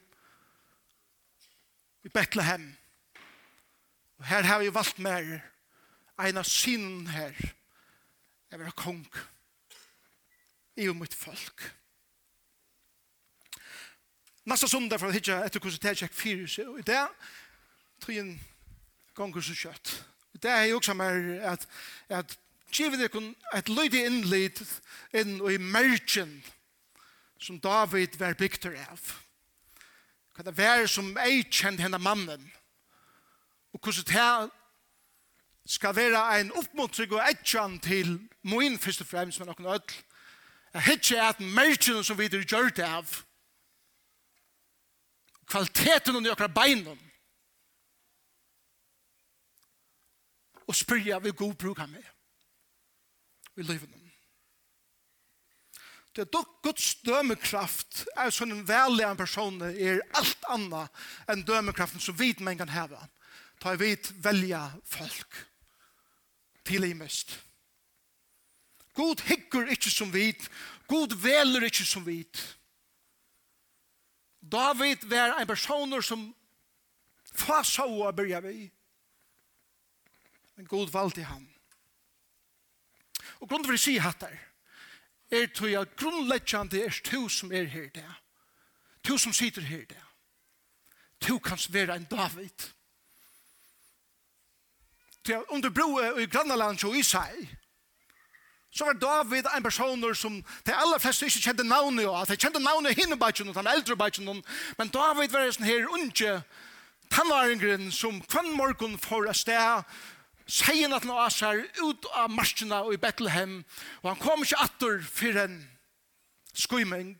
i 2.04 2.10
Bethlehem. 2.10 2.74
Og 4.18 4.26
her 4.26 4.44
har 4.44 4.60
vi 4.60 4.74
valgt 4.74 5.00
mer, 5.00 5.40
en 6.20 6.40
av 6.42 6.44
synen 6.44 7.08
her, 7.08 7.38
jeg 8.52 8.60
vil 8.60 8.68
ha 8.68 8.74
kong, 8.76 9.06
i 10.76 10.90
og 10.92 11.00
mitt 11.00 11.16
folk. 11.16 11.64
Nasta 14.44 14.68
sunda 14.68 15.00
for 15.00 15.08
å 15.08 15.16
hitja 15.16 15.40
etter 15.46 15.64
hvordan 15.64 15.86
det 15.86 16.04
er 16.04 16.12
fyrir 16.12 16.52
seg, 16.52 16.68
og 16.68 16.84
i 16.84 16.86
det, 16.92 17.06
tog 18.04 18.20
en 18.20 18.36
gonger 19.16 19.48
så 19.48 19.56
kjøtt. 19.56 19.96
I 20.36 20.44
det 20.44 20.52
er 20.52 20.68
jo 20.68 20.84
også 20.84 21.00
mer 21.00 21.24
at, 21.54 21.64
at 22.12 22.38
givet 22.76 23.00
dere 23.00 23.24
et 23.56 23.72
lydig 23.72 24.04
innlid 24.04 24.64
inn 25.16 25.38
og 25.40 25.54
i 25.56 25.64
mergen, 25.64 26.42
som 27.40 27.60
David 27.60 28.18
var 28.20 28.34
bygter 28.34 28.76
av. 28.90 29.02
Hva 30.36 30.46
det 30.46 30.58
var 30.58 30.86
som 30.90 31.16
ei 31.22 31.44
kjent 31.44 31.82
henne 31.82 32.00
mannen. 32.02 32.44
Og 33.74 33.80
hvordan 33.82 34.50
det 34.50 35.72
skal 35.72 35.96
være 35.96 36.40
en 36.40 36.52
oppmuntring 36.56 37.14
og 37.14 37.24
etjan 37.30 37.80
til 37.80 38.20
min 38.42 38.80
først 38.80 39.02
og 39.02 39.08
fremst, 39.08 39.40
men 39.40 39.50
noen 39.52 39.74
ødel. 39.76 39.96
Jeg 40.74 40.84
hittir 40.84 41.24
at 41.24 41.40
merkene 41.40 42.04
som 42.04 42.18
vi 42.20 42.26
er 42.26 42.44
gjørt 42.44 42.80
av, 42.80 43.10
kvaliteten 45.48 46.16
under 46.16 46.32
akkurat 46.32 46.54
beinen, 46.54 47.00
og 50.68 50.76
spyrer 50.76 51.08
jeg 51.08 51.24
vil 51.24 51.34
god 51.34 51.54
bruke 51.56 51.88
meg. 51.88 52.04
Vi 53.56 53.64
lever 53.64 53.88
noen. 53.88 54.07
Det 56.18 56.24
er 56.24 56.30
dock 56.34 56.64
Guds 56.66 56.96
dømekraft 57.06 58.08
er 58.18 58.32
sånn 58.34 58.56
en 58.56 58.64
veldig 58.66 59.04
en 59.06 59.20
person 59.20 59.60
er 59.68 60.00
alt 60.18 60.48
annet 60.50 61.04
enn 61.30 61.44
dømekraften 61.46 62.02
som 62.02 62.18
vi 62.18 62.32
men 62.42 62.58
kan 62.58 62.72
heve. 62.74 62.98
Ta 63.62 63.76
vi 63.78 63.92
velja 64.26 64.64
folk 64.82 65.38
til 66.66 66.88
i 66.90 66.96
mest. 66.98 67.36
God 68.98 69.22
hikker 69.28 69.70
ikke 69.76 69.94
som 69.94 70.10
vit, 70.10 70.42
God 70.90 71.14
veler 71.22 71.68
ikke 71.70 71.86
som 71.86 72.02
vit. 72.08 72.42
David 74.42 75.06
var 75.06 75.38
en 75.38 75.54
person 75.54 75.94
som 76.02 76.26
fasa 77.30 77.86
å 77.86 78.10
byrja 78.10 78.42
vi. 78.42 78.72
Men 80.58 80.66
God 80.66 80.90
valgte 80.90 81.30
han. 81.30 81.46
Og 83.38 83.46
grunnen 83.46 83.70
for 83.70 83.78
å 83.78 83.86
si 83.86 84.00
hatt 84.02 84.24
der, 84.26 84.47
er 85.32 85.48
tog 85.48 85.72
jeg 85.72 85.96
grunnleggjande 85.98 86.84
er 86.86 87.00
to 87.04 87.28
som 87.30 87.52
er 87.52 87.64
her 87.64 87.90
der. 87.96 88.22
To 89.04 89.18
som 89.18 89.34
sitter 89.34 89.62
her 89.62 89.86
der. 89.90 90.08
To 91.22 91.38
kan 91.40 91.60
være 91.70 91.96
en 91.96 92.08
David. 92.12 92.74
Til 95.24 95.44
under 95.50 95.70
broet 95.70 96.22
i 96.22 96.26
Grannaland 96.26 96.84
og 96.86 96.98
Isai, 96.98 97.48
så 98.72 98.86
var 98.86 98.94
David 98.94 99.46
en 99.58 99.64
person 99.64 100.16
som 100.16 100.44
de 100.66 100.76
aller 100.76 100.98
fleste 100.98 101.26
ikke 101.26 101.40
kjente 101.40 101.64
navnet 101.64 102.04
jo. 102.04 102.14
De 102.30 102.36
kjente 102.38 102.60
navnet 102.60 102.92
i 102.92 103.02
hinne 103.02 103.20
bætjen, 103.20 103.54
den 103.54 103.68
eldre 103.68 103.98
bætjen. 103.98 104.44
Men 104.78 104.90
David 104.94 105.32
var 105.32 105.48
en 105.48 105.54
sånn 105.56 105.66
her 105.66 105.88
unge 105.90 106.42
tannvaringren 107.12 107.92
som 107.92 108.22
kvann 108.22 108.52
morgen 108.56 108.98
for 109.02 109.28
å 109.28 109.34
sted 109.34 109.84
seien 110.48 110.94
at 110.96 111.04
han 111.04 111.12
av 111.12 111.84
ut 111.84 112.08
av 112.16 112.32
marsjene 112.32 112.80
og 112.86 112.96
i 112.96 113.02
Bethlehem, 113.02 113.60
og 114.02 114.10
han 114.14 114.22
kom 114.22 114.44
ikke 114.44 114.62
atter 114.64 115.02
for 115.04 115.42
en 115.44 115.60
skuiming. 116.56 117.16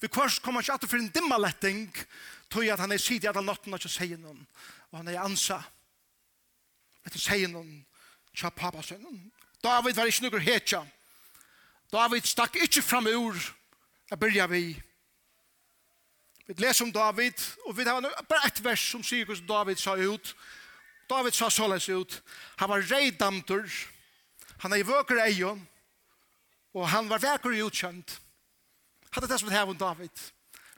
Vi 0.00 0.08
kvars 0.08 0.38
kom 0.38 0.56
han 0.56 0.64
ikke 0.64 0.78
atter 0.78 0.90
for 0.90 1.02
en 1.02 1.10
dimmaletting, 1.14 1.90
tog 2.50 2.66
at 2.66 2.80
han 2.82 2.92
er 2.92 3.02
sidig 3.02 3.28
at 3.28 3.36
han 3.38 3.46
nått 3.46 3.66
ikke 3.66 3.90
seien 3.90 4.24
han, 4.24 4.46
og 4.90 5.02
han 5.02 5.08
er 5.08 5.22
ansa. 5.22 5.60
Etter 7.06 7.20
seien 7.20 7.54
han, 7.54 7.74
tja 8.34 8.50
pappa 8.50 8.82
sønnen. 8.82 9.30
David 9.62 9.98
var 9.98 10.08
ikke 10.08 10.28
noe 10.28 10.40
hetja. 10.40 10.84
David 11.90 12.28
stakk 12.28 12.56
ikke 12.62 12.82
fram 12.86 13.10
ur, 13.10 13.36
jeg 14.10 14.18
byrja 14.18 14.46
vi 14.50 14.62
Vi 16.50 16.54
leser 16.58 16.82
om 16.82 16.90
David, 16.92 17.38
og 17.66 17.76
vi 17.78 17.84
har 17.86 18.00
bare 18.26 18.46
ett 18.48 18.64
vers 18.64 18.82
som 18.90 19.04
sier 19.06 19.22
hvordan 19.24 19.46
David 19.46 19.78
sa 19.78 19.94
ut, 19.94 20.32
David 21.10 21.34
sa 21.34 21.50
såleis 21.50 21.88
ut. 21.88 22.20
Han 22.60 22.70
var 22.70 22.86
reidamtur. 22.86 23.66
Han 24.62 24.72
er 24.72 24.82
i 24.82 24.86
vøker 24.86 25.20
eion. 25.24 25.62
Og 26.74 26.86
han 26.88 27.08
var 27.10 27.22
vekker 27.22 27.56
utkjent. 27.66 28.18
Hadde 29.10 29.28
det 29.30 29.40
som 29.40 29.50
et 29.50 29.56
hevun 29.58 29.78
David. 29.78 30.22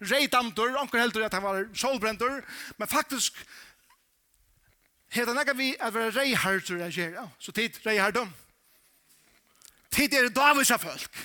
Reidamtur. 0.00 0.78
Anker 0.80 1.02
heldur 1.02 1.26
at 1.26 1.36
han 1.36 1.44
var 1.44 1.66
solbrendur. 1.76 2.40
Men 2.78 2.88
faktisk 2.88 3.36
hedan 5.12 5.38
ega 5.42 5.52
vi 5.56 5.74
at 5.76 5.94
være 5.94 6.14
reihardur 6.16 6.80
a 6.80 6.88
gjerra. 6.88 7.28
Så 7.38 7.52
tid 7.52 7.76
reihardum. 7.86 8.32
Tid 9.92 10.14
er 10.16 10.30
Davids 10.32 10.72
av 10.72 10.80
folk. 10.80 11.18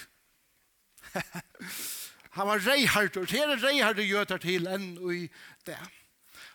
han 2.37 2.47
var 2.47 2.59
reihardur. 2.59 3.25
Tid 3.25 3.45
er 3.45 3.63
reihardur 3.63 4.03
gjøtar 4.03 4.43
til 4.43 4.67
enn 4.67 4.97
og 4.99 5.13
i 5.15 5.23
det. 5.65 5.79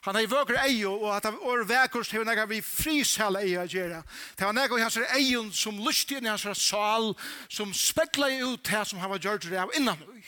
Han 0.02 0.16
har 0.18 0.26
vøker 0.26 0.58
eio, 0.64 0.96
og 0.96 1.12
at 1.16 1.28
han 1.28 1.36
var 1.38 1.62
vekkurs 1.68 2.08
til 2.10 2.24
nega 2.26 2.44
vi 2.50 2.58
frishala 2.64 3.44
eio 3.46 3.60
a 3.62 3.68
gjerra. 3.70 4.00
Det 4.38 4.46
var 4.48 4.56
nega 4.56 4.78
i 4.78 4.82
hans 4.82 4.98
eio 5.14 5.44
som 5.54 5.78
lustig 5.78 6.18
inn 6.18 6.26
i 6.26 6.32
hans 6.32 6.46
sal, 6.58 7.12
som 7.46 7.70
spekla 7.70 8.32
ut 8.42 8.66
det 8.66 8.82
som 8.88 8.98
han 8.98 9.12
var 9.14 9.22
gjørt 9.22 9.46
av 9.54 9.70
innan 9.78 10.02
ui. 10.08 10.24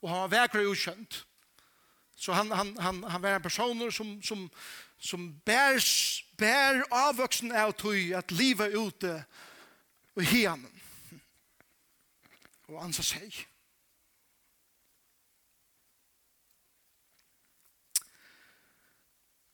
Og 0.00 0.08
han 0.08 0.24
var 0.24 0.32
vekker 0.32 0.64
ukjent. 0.64 1.20
Så 2.16 2.32
han, 2.32 2.50
han, 2.50 2.76
han, 2.80 3.02
han 3.04 3.22
var 3.22 3.36
en 3.36 3.42
person 3.42 3.90
som, 3.92 4.22
som, 4.22 4.50
som 4.98 5.28
bær, 5.44 5.76
bær 6.40 6.84
avvoksen 6.88 7.52
av 7.52 7.76
tui 7.76 8.14
at 8.16 8.32
livet 8.32 8.72
ute 8.72 9.18
og 10.16 10.24
hianen. 10.24 10.70
Og 12.72 12.80
han 12.80 12.96
sa 12.96 13.04
seg. 13.04 13.44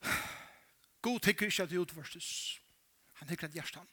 God 1.00 1.22
tycker 1.22 1.46
inte 1.46 1.62
att 1.62 1.70
det 1.70 1.76
utvärstes. 1.76 2.58
Han 3.12 3.28
tycker 3.28 3.46
att 3.46 3.54
hjärtan. 3.54 3.86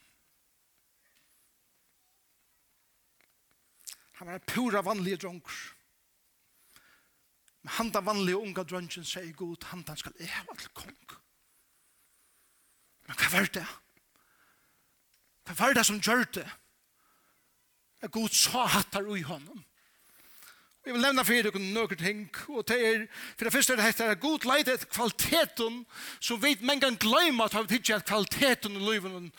Han 4.12 4.28
var 4.28 4.34
en 4.34 4.40
pura 4.40 4.82
vanlig 4.82 5.20
dronker. 5.20 5.78
Men 7.62 7.74
han 7.74 7.90
den 7.92 8.06
vanlige 8.06 8.38
unga 8.38 8.64
dronken 8.64 9.06
sier 9.06 9.34
god, 9.34 9.64
han 9.64 9.82
den 9.84 9.98
skal 9.98 10.14
eva 10.20 10.56
til 10.56 10.70
kong. 10.74 11.18
Men 13.08 13.20
hva 13.20 13.30
var 13.34 13.50
det? 13.54 13.66
Hva 15.48 15.56
var 15.60 15.76
det 15.76 15.84
som 15.86 16.00
gjør 16.00 16.24
det? 16.40 16.48
At 18.02 18.12
god 18.12 18.30
sa 18.34 18.66
hattar 18.66 19.06
ui 19.06 19.22
honom. 19.22 19.64
Vi 20.88 20.94
vil 20.96 21.04
nevna 21.04 21.24
fyrir 21.28 21.50
dere 21.50 21.60
nøkker 21.60 21.98
ting, 22.00 22.20
og 22.48 22.64
det 22.70 22.76
er, 22.80 23.02
for 23.36 23.44
det 23.44 23.52
første 23.52 23.74
er 23.76 23.90
det 23.92 24.06
er 24.06 24.20
god 24.24 24.46
leid 24.48 24.70
et 24.72 24.86
kvaliteten, 24.88 25.82
så 26.24 26.38
vet 26.40 26.62
man 26.64 26.80
kan 26.80 26.96
glemme 26.96 27.44
at 27.44 27.58
vi 27.60 27.74
tidsi 27.74 27.92
at 27.92 28.06
kvaliteten 28.08 28.78
i 28.78 28.84
livet 28.86 29.34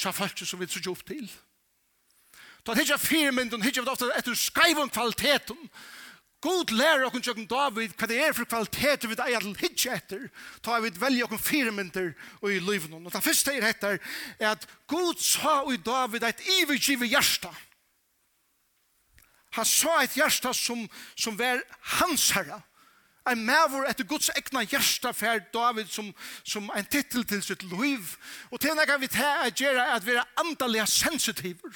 tja 0.00 0.14
folk 0.16 0.40
som 0.40 0.62
vi 0.62 0.66
tidsi 0.66 0.88
opp 0.88 1.02
til. 1.04 1.28
Da 2.64 2.72
tidsi 2.72 2.96
at 2.96 3.04
firmynden, 3.04 3.60
tidsi 3.60 3.82
at 3.82 3.90
ofte 3.92 4.08
etter 4.16 4.32
skreivun 4.32 4.88
kvaliteten, 4.88 5.68
God 6.40 6.72
lærer 6.72 7.04
okkur 7.10 7.20
tjøkken 7.20 7.50
David 7.52 7.92
hva 8.00 8.08
det 8.08 8.22
er 8.24 8.32
for 8.36 8.48
kvaliteter 8.48 9.12
vi 9.12 9.20
eier 9.26 9.44
til 9.44 9.60
hitje 9.60 9.92
etter, 9.92 10.26
ta 10.64 10.80
vi 10.80 10.92
velger 10.96 11.28
okken 11.28 11.40
fire 11.40 11.72
mynter 11.72 12.14
og 12.40 12.48
i 12.48 12.64
livet. 12.64 12.88
Og 12.96 13.12
det 13.12 13.24
første 13.28 13.52
er 13.52 13.68
etter 13.68 14.00
er 14.40 14.50
at 14.54 14.64
God 14.88 15.20
sa 15.20 15.60
i 15.68 15.76
David 15.76 16.24
et 16.24 16.44
ivergivet 16.62 17.12
hjerte. 17.12 17.52
Han 19.54 19.64
sa 19.64 20.02
et 20.02 20.16
hjärsta 20.16 20.54
som, 20.54 20.88
som 21.14 21.36
var 21.38 21.62
hans 22.00 22.30
herre. 22.34 22.60
En 23.30 23.44
mavor 23.46 23.86
etter 23.88 24.04
Guds 24.04 24.30
egna 24.36 24.62
hjärsta 24.62 25.12
för 25.12 25.44
David 25.52 25.90
som, 25.90 26.12
som 26.42 26.70
en 26.70 26.84
titel 26.84 27.24
til 27.24 27.42
sitt 27.42 27.62
liv. 27.62 28.16
Og 28.50 28.60
til 28.60 28.74
når 28.76 28.98
vi 29.00 29.08
tar 29.08 29.46
at 29.46 29.60
gjøre 29.60 29.86
at 29.94 30.06
vi 30.06 30.18
er 30.18 30.26
andaliga 30.42 30.84
sensitiver. 30.86 31.72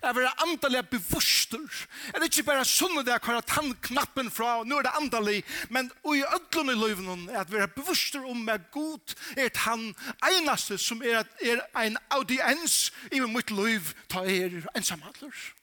At 0.00 0.16
vi 0.16 0.24
er 0.24 0.42
andaliga 0.46 0.82
bevuster. 0.82 1.66
Er 2.14 2.22
det 2.22 2.30
ikke 2.30 2.46
bare 2.48 2.64
sånn 2.64 2.96
at 3.02 3.10
jeg 3.10 3.42
han 3.58 3.74
knappen 3.90 4.30
fra, 4.32 4.60
og 4.62 4.70
nå 4.70 4.78
er 4.78 4.88
det 4.88 4.96
andalig, 4.96 5.38
men 5.68 5.90
i 6.14 6.22
ødlån 6.24 6.72
i 6.72 6.78
liven 6.78 7.28
er 7.28 7.42
at 7.42 7.52
vi 7.52 7.60
er 7.60 7.74
bevuster 7.74 8.24
om 8.24 8.48
at 8.48 8.70
Gud 8.72 9.18
er 9.36 9.50
han 9.66 9.90
einaste 10.22 10.78
som 10.78 11.02
er, 11.02 11.26
er 11.42 11.66
en 11.82 11.98
audiens 12.08 12.92
i 13.12 13.20
mitt 13.20 13.50
liv, 13.50 13.92
ta 14.08 14.24
er 14.24 14.62
ensamhandler. 14.72 15.59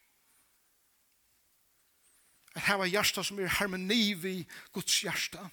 At 2.57 2.63
hava 2.65 2.87
hjärsta 2.89 3.21
som 3.23 3.39
er 3.39 3.51
harmoni 3.53 4.13
vi 4.17 4.47
Guds 4.73 5.03
hjärsta. 5.03 5.49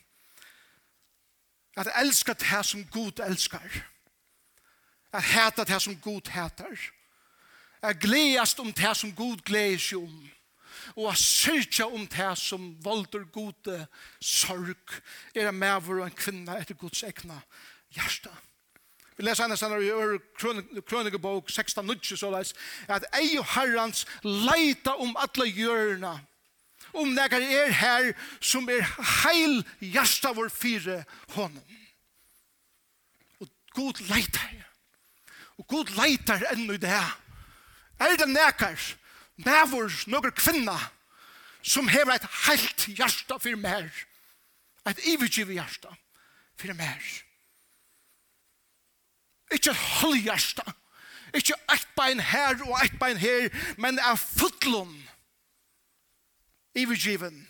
At 1.76 1.90
elska 2.00 2.32
det 2.32 2.62
som 2.64 2.84
Gud 2.84 3.20
elskar. 3.20 3.84
At 5.12 5.24
heta 5.24 5.64
det 5.64 5.82
som 5.82 5.96
Gud 6.00 6.28
hetar. 6.28 6.80
At 7.82 8.00
gledast 8.00 8.58
om 8.58 8.72
det 8.72 8.96
som 8.96 9.12
Gud 9.12 9.44
gleas 9.44 9.92
om. 9.92 10.30
Og 10.96 11.10
at 11.10 11.18
syrkja 11.18 11.86
om 11.86 12.06
det 12.06 12.38
som 12.38 12.84
volder 12.84 13.24
gode 13.32 13.86
sorg 14.20 14.96
er 15.34 15.48
en 15.48 15.54
mæver 15.54 16.00
og 16.00 16.06
en 16.06 16.16
kvinna 16.16 16.56
etter 16.58 16.74
Guds 16.74 17.02
egna 17.02 17.40
hjärsta. 17.92 18.32
Vi 19.16 19.22
leser 19.22 19.44
henne 19.44 19.56
senere 19.56 19.84
i 19.84 19.90
øre 19.92 20.18
16, 20.40 21.84
16.9 21.84 22.16
så 22.16 22.30
leis 22.30 22.54
at 22.88 23.04
ei 23.14 23.36
og 23.38 23.44
herrans 23.54 24.06
leita 24.24 24.96
om 24.98 25.16
alle 25.20 25.46
hjørna 25.52 26.16
om 26.94 27.14
det 27.16 27.32
er 27.32 27.72
her 27.72 28.12
som 28.40 28.68
er 28.70 28.84
heil 29.22 29.62
hjärsta 29.80 30.32
vår 30.34 30.48
fyre 30.52 31.02
honom. 31.34 31.64
Og 33.40 33.48
god 33.74 34.00
leitar. 34.10 34.54
Og 35.58 35.66
god 35.70 35.92
leitar 35.98 36.42
enn 36.52 36.70
i 36.70 36.78
det. 36.80 37.02
Er 38.02 38.16
det 38.18 38.28
nekar, 38.28 38.78
nevor, 39.36 39.92
noen 40.10 40.34
kvinna, 40.34 40.78
som 41.64 41.88
hever 41.88 42.18
et 42.18 42.26
heilt 42.44 42.88
hjärsta 42.92 43.38
for 43.40 43.56
mer. 43.56 43.88
Et 44.90 45.06
ivigiv 45.14 45.52
hjärsta 45.54 45.94
for 46.60 46.74
mer. 46.76 47.12
Ikke 49.54 49.70
et 49.70 49.76
halv 49.76 50.18
hjärsta. 50.26 50.64
Ikke 51.34 51.56
et 51.72 51.88
bein 51.96 52.20
her 52.20 52.60
og 52.66 52.76
et 52.84 52.98
bein 53.00 53.16
her, 53.18 53.48
men 53.78 53.98
er 53.98 54.14
futlom 54.14 54.92
ivergiven 56.74 57.48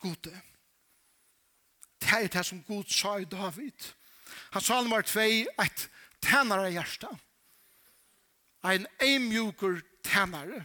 gode. 0.00 0.40
Det 2.00 2.12
er 2.12 2.26
det 2.26 2.46
som 2.46 2.62
Gud 2.62 2.84
sa 2.84 3.16
i 3.16 3.24
David. 3.24 3.92
Han 4.50 4.62
sa 4.62 4.80
nummer 4.80 5.02
2, 5.02 5.20
et 5.20 5.90
tænare 6.22 6.70
hjärsta. 6.70 7.08
Ein 8.64 8.86
eimjukur 9.00 9.80
tænare 10.04 10.64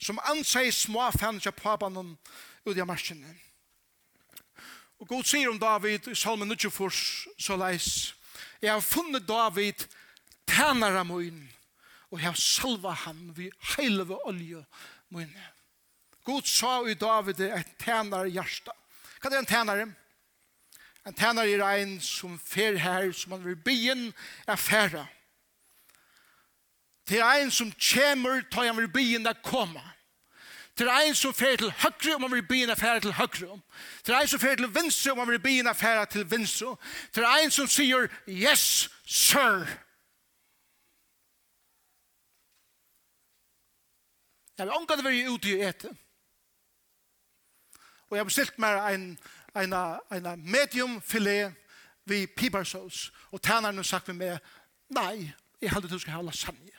som 0.00 0.18
ansei 0.24 0.70
små 0.70 1.10
fænnes 1.10 1.46
av 1.46 1.52
pabanen 1.52 2.16
ut 2.64 2.76
i 2.76 2.84
marskene. 2.84 3.34
Og 5.00 5.08
Gud 5.08 5.24
sier 5.24 5.50
om 5.50 5.58
David 5.58 6.08
i 6.08 6.14
salmen 6.14 6.56
24, 6.58 6.90
så 7.38 7.56
leis, 7.56 8.14
jeg 8.62 8.72
har 8.72 8.80
funnet 8.80 9.28
David 9.28 9.86
tænare 10.46 11.04
min 11.04 11.50
og 12.10 12.20
jeg 12.20 12.28
har 12.28 12.38
salva 12.38 12.90
han 12.90 13.32
vi 13.36 13.50
heilve 13.76 14.18
olje 14.26 14.64
mine. 15.10 15.53
God 16.24 16.42
sa 16.42 16.86
i 16.86 16.94
David 16.94 17.40
et 17.40 17.66
tænare 17.78 18.28
hjärsta. 18.28 18.72
Hva 19.20 19.30
er 19.30 19.38
en 19.38 19.46
tænare? 19.46 19.94
En 21.06 21.14
tænare 21.14 21.52
er 21.52 21.82
en 21.82 22.00
som 22.00 22.38
fer 22.38 22.76
her, 22.76 23.12
som 23.12 23.32
han 23.32 23.44
vil 23.44 23.56
byen 23.56 24.14
er 24.46 24.56
færa. 24.56 25.06
Det 27.08 27.18
er 27.18 27.32
en 27.44 27.50
som 27.50 27.72
kommer, 27.72 28.40
tar 28.50 28.64
han 28.64 28.76
vil 28.76 28.88
byen 28.88 29.26
er 29.26 29.32
koma. 29.44 29.80
Det 30.78 30.86
er 30.86 31.00
en 31.06 31.14
som 31.14 31.34
fer 31.34 31.56
til 31.56 31.70
høyre, 31.70 32.14
om 32.14 32.22
han 32.22 32.32
vil 32.32 32.46
byen 32.48 32.70
er 32.70 32.74
færa 32.74 33.00
til 33.00 33.12
høyre. 33.12 33.60
Det 34.06 34.14
er 34.14 34.20
en 34.20 34.28
som 34.28 34.40
fer 34.40 34.54
til 34.54 34.74
venstre, 34.74 35.12
om 35.12 35.18
han 35.18 35.28
vil 35.28 35.42
byen 35.42 35.66
er 35.66 35.72
færa 35.72 36.04
til 36.04 36.30
venstre. 36.30 36.76
Det 37.14 37.24
er 37.24 37.44
en 37.44 37.50
som 37.50 37.66
sier, 37.66 38.08
yes, 38.28 38.90
sir. 39.06 39.66
Jeg 44.58 44.66
vil 44.66 44.74
omgå 44.74 44.96
det 44.96 45.04
være 45.04 45.30
ute 45.30 45.48
i 45.48 45.60
etter. 45.60 45.94
Og 48.10 48.16
jeg 48.16 48.24
bestilte 48.24 48.60
meg 48.60 48.94
en, 48.94 49.18
en, 49.56 49.72
en 49.72 50.50
medium 50.50 51.00
filet 51.02 51.54
vi 52.04 52.26
pipersås. 52.26 53.12
Og 53.30 53.42
tænerne 53.42 53.76
har 53.76 53.82
sagt 53.82 54.08
med 54.08 54.14
meg, 54.14 54.38
nei, 54.88 55.32
jeg 55.60 55.70
heldig 55.70 55.90
du 55.90 55.98
skal 55.98 56.12
ha 56.12 56.22
lasagne. 56.22 56.70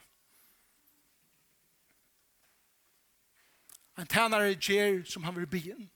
En 4.00 4.08
tænare 4.08 4.56
gjer 4.56 5.04
som 5.08 5.24
han 5.24 5.36
vil 5.36 5.48
byen. 5.48 5.92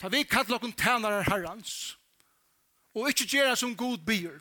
Ta 0.00 0.08
vi 0.08 0.22
kallar 0.22 0.54
okkur 0.54 0.72
tænare 0.76 1.22
herrans. 1.22 1.98
Og 2.94 3.08
ikkje 3.08 3.26
gjer 3.26 3.54
som 3.54 3.76
god 3.76 3.98
byr. 3.98 4.40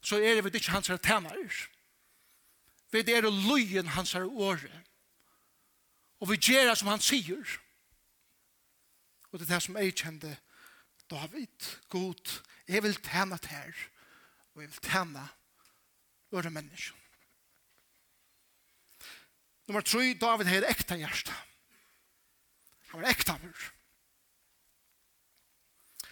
Så 0.00 0.16
er 0.16 0.40
det 0.40 0.54
ikkje 0.54 0.72
hans 0.72 0.86
tænare. 0.86 1.48
Vi 2.90 2.98
er 2.98 3.20
det 3.20 3.32
løyen 3.32 3.86
hans 3.86 4.14
åre. 4.14 4.82
Og 6.20 6.30
vi 6.30 6.36
gjer 6.36 6.74
som 6.74 6.88
han 6.88 7.00
sier. 7.00 7.58
Og 9.32 9.38
det 9.38 9.46
er 9.48 9.54
det 9.54 9.62
som 9.62 9.76
jeg 9.76 9.96
kjente 9.96 10.36
David, 11.08 11.68
god, 11.88 12.40
jeg 12.68 12.82
vil 12.82 12.96
tjene 13.00 13.38
til 13.38 13.48
her, 13.48 13.82
og 14.54 14.62
jeg 14.62 14.70
vil 14.70 14.90
tjene 14.90 15.24
våre 16.30 16.50
mennesker. 16.52 16.96
Nummer 19.68 19.80
tre, 19.84 20.14
David 20.20 20.48
har 20.48 20.68
ekta 20.68 20.96
hjerte. 20.96 21.32
Han 22.88 23.02
var 23.02 23.10
ekta 23.10 23.36
vår. 23.40 23.66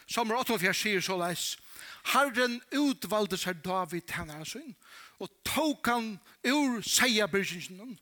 Samer 0.07 0.37
48 0.37 0.75
sier 0.77 1.01
så 1.03 1.17
leis, 1.19 1.57
Herren 2.13 2.61
utvalgte 2.77 3.39
seg 3.41 3.63
David 3.65 4.07
tjener 4.07 4.45
sin, 4.47 4.77
og 5.19 5.33
tok 5.49 5.89
han 5.91 6.13
ur 6.47 6.83
seierbyrgjengen, 6.85 7.97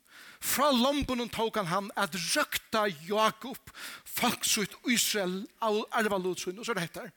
Fra 0.45 0.69
lompen 0.77 1.23
tok 1.33 1.57
han 1.57 1.71
han 1.71 1.91
at 1.97 2.17
røkta 2.35 2.85
Jakob 3.09 3.71
folksutt 4.05 4.77
Israel 4.93 5.43
av 5.65 5.81
arvalutsun 5.97 6.59
og 6.59 6.67
så 6.67 6.77
det 6.77 6.85
heter. 6.85 7.09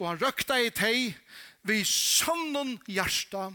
Og 0.00 0.08
han 0.10 0.18
røkta 0.20 0.58
i 0.60 0.72
teg 0.74 1.14
vi 1.66 1.82
sønnen 1.86 2.76
hjärsta 2.90 3.48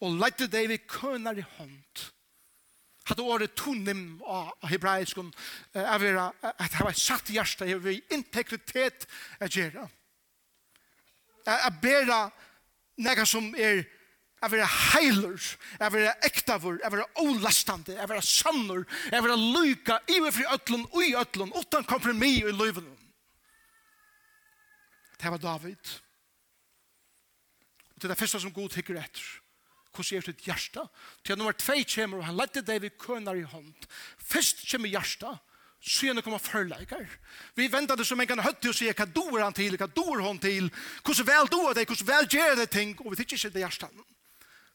og 0.00 0.16
lette 0.18 0.48
deg 0.50 0.68
vi 0.72 0.80
kønar 0.90 1.38
i 1.38 1.46
hånd. 1.58 2.02
Hadde 3.08 3.26
året 3.26 3.54
tonim 3.58 4.20
av 4.26 4.52
hebraiskum 4.70 5.30
er 5.74 6.18
at 6.20 6.74
det 6.74 6.84
var 6.84 6.98
satt 6.98 7.30
hjärsta 7.32 7.66
vi 7.82 8.00
integritet 8.10 9.06
er 9.40 9.50
gjerra. 9.50 9.86
A 11.46 11.70
bera 11.70 12.26
nega 13.00 13.24
som 13.26 13.54
er 13.56 13.86
Jeg 14.40 14.50
vil 14.54 14.62
heiler, 14.64 15.56
jeg 15.80 15.92
vil 15.92 16.06
ektavur, 16.24 16.78
jeg 16.82 16.92
vil 16.92 17.02
olastande, 17.20 17.92
jeg 17.92 18.08
vil 18.08 18.22
sannur, 18.24 18.86
jeg 19.12 19.24
vil 19.24 19.42
lyka 19.56 19.98
iverfri 20.08 20.46
ötlun 20.48 20.86
og 20.88 21.02
i 21.04 21.12
ötlun, 21.20 21.52
utan 21.52 21.84
kompromi 21.84 22.38
i 22.40 22.54
løyven. 22.54 22.88
Det 25.20 25.30
var 25.30 25.42
David. 25.42 25.92
Og 27.92 28.00
det 28.00 28.08
er 28.08 28.14
det 28.14 28.18
første 28.18 28.40
som 28.40 28.52
god 28.52 28.72
tykker 28.72 28.96
etter. 28.96 29.28
Hvordan 29.92 30.16
er 30.16 30.32
det 30.32 30.46
hjärsta? 30.46 30.86
Til 31.24 31.36
nummer 31.36 31.52
tvei 31.52 31.84
kommer, 31.84 32.18
og 32.18 32.24
han 32.24 32.38
lette 32.38 32.62
David 32.64 32.88
vi 32.88 32.96
kønar 32.96 33.36
i 33.36 33.44
hånd. 33.44 33.74
Først 34.16 34.64
kommer 34.70 34.88
hjärsta, 34.88 35.34
så 35.80 36.06
gjerne 36.06 36.22
kommer 36.22 36.38
førleikar. 36.38 37.04
Vi 37.56 37.68
venter 37.72 37.96
det 37.96 38.06
som 38.06 38.20
en 38.20 38.28
kan 38.28 38.40
høtte 38.40 38.70
og 38.70 38.76
sier, 38.76 38.96
hva 38.96 39.04
doer 39.04 39.44
han 39.44 39.56
til, 39.56 39.76
hva 39.76 39.88
doer 39.88 40.24
hon 40.24 40.40
til, 40.40 40.70
hvordan 41.04 41.28
vel 41.28 41.52
doer 41.52 41.76
det, 41.76 41.86
hvordan 41.88 42.08
vel 42.08 42.28
gjør 42.30 42.56
det 42.62 42.70
ting, 42.70 42.96
og 43.04 43.12
vi 43.12 43.20
tykker 43.20 43.36
ikke 43.36 43.52
det 43.58 43.66
hjärsta. 43.66 43.90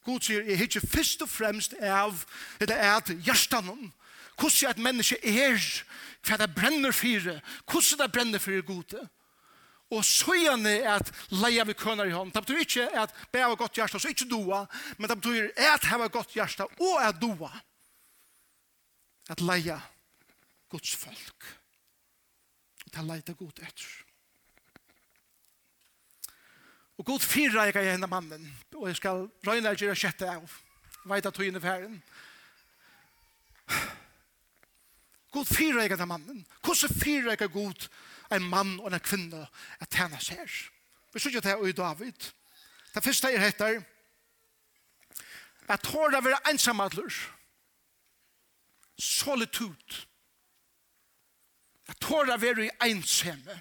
God 0.05 0.21
sier, 0.21 0.45
jeg 0.45 0.59
hittir 0.59 0.85
først 0.85 1.23
og 1.25 1.29
fremst 1.29 1.73
av, 1.81 2.25
eller 2.61 2.81
at 2.95 3.09
hjertanon, 3.25 3.91
hvordan 4.37 4.71
et 4.71 4.81
menneske 4.83 5.17
er, 5.25 5.59
hva 6.25 6.37
det 6.41 6.51
brenner 6.55 6.93
for, 6.93 7.29
hvordan 7.71 8.01
det 8.03 8.11
brenner 8.13 8.43
for 8.43 8.65
gode. 8.67 9.05
Og 9.93 10.01
så 10.05 10.25
søgjane 10.25 10.71
er 10.79 10.95
at 10.97 11.11
leia 11.29 11.63
vi 11.65 11.75
kønner 11.77 12.09
i 12.09 12.13
hånd. 12.13 12.33
Det 12.33 12.41
betyr 12.45 12.63
ikke 12.63 12.87
at 13.01 13.13
be 13.31 13.43
av 13.45 13.53
godt 13.57 13.77
hjärsta, 13.77 13.99
så 14.01 14.09
ikke 14.09 14.27
doa, 14.29 14.63
men 14.97 15.09
det 15.09 15.19
betyr 15.21 15.51
at 15.71 15.85
heva 15.91 16.07
godt 16.09 16.33
hjärsta 16.35 16.65
og 16.65 16.95
at 17.01 17.21
doa. 17.21 17.51
At 19.29 19.41
leia 19.41 19.77
Guds 20.69 20.95
folk. 20.95 21.53
Det 22.85 22.97
er 23.01 23.07
leita 23.07 23.33
god 23.37 23.61
etter. 23.61 23.87
Og 26.97 27.05
god 27.05 27.19
fyra 27.19 27.65
jeg 27.67 27.75
er 27.75 27.91
henne 27.91 28.07
mannen, 28.07 28.45
og 28.75 28.87
jeg 28.87 28.95
skal 28.95 29.25
røyne 29.47 29.73
jeg 29.73 29.81
gjøre 29.83 29.99
kjette 29.99 30.29
av, 30.31 30.53
veit 31.05 31.25
at 31.27 31.35
togene 31.35 31.59
for 31.59 31.67
herren. 31.67 31.97
God 35.35 35.49
fyra 35.49 35.83
jeg 35.83 35.91
er 35.91 35.97
henne 35.97 36.07
mannen. 36.07 36.45
Hvordan 36.63 36.95
fyra 37.01 37.35
jeg 37.35 37.41
er 37.41 37.51
god 37.51 37.89
en 38.31 38.47
mann 38.49 38.79
og 38.79 38.93
en 38.93 39.03
kvinne 39.03 39.43
at 39.79 39.91
tjene 39.91 40.21
ser? 40.23 40.47
Vi 41.13 41.19
synes 41.19 41.35
ikke 41.35 41.43
det 41.49 41.51
er 41.55 41.77
David. 41.81 42.31
Det 42.95 43.03
første 43.03 43.27
jeg 43.27 43.41
heter, 43.43 43.81
at 45.67 45.83
tåra 45.83 46.21
vera 46.23 46.39
ensamadler, 46.51 47.11
solitud, 48.99 49.95
at 51.87 51.99
tåra 51.99 52.37
vera 52.37 52.63
i 52.63 52.89
ensemme, 52.89 53.59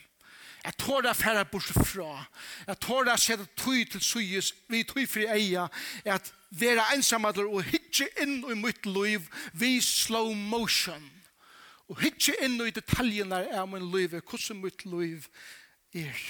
Jeg 0.64 0.76
tåra 0.78 1.12
færre 1.12 1.44
bort 1.44 1.62
fra. 1.86 2.24
Jeg 2.66 2.80
tåra 2.80 3.16
sette 3.20 3.44
tøy 3.56 3.84
til 3.84 4.00
søyes, 4.00 4.54
vi 4.68 4.82
tøy 4.88 5.04
fri 5.06 5.26
eia, 5.28 5.66
at 6.04 6.32
vera 6.50 6.86
ensamadler 6.94 7.50
og 7.50 7.66
hitje 7.68 8.08
inn 8.22 8.40
i 8.48 8.56
mitt 8.56 8.86
liv, 8.86 9.28
vi 9.52 9.76
slow 9.84 10.32
motion. 10.32 11.10
Og 11.92 12.00
hitje 12.00 12.36
inn 12.40 12.56
i 12.64 12.72
detaljene 12.72 13.42
av 13.52 13.68
min 13.68 13.90
liv, 13.92 14.16
hvordan 14.16 14.62
mitt 14.62 14.86
liv 14.88 15.28
er. 15.92 16.20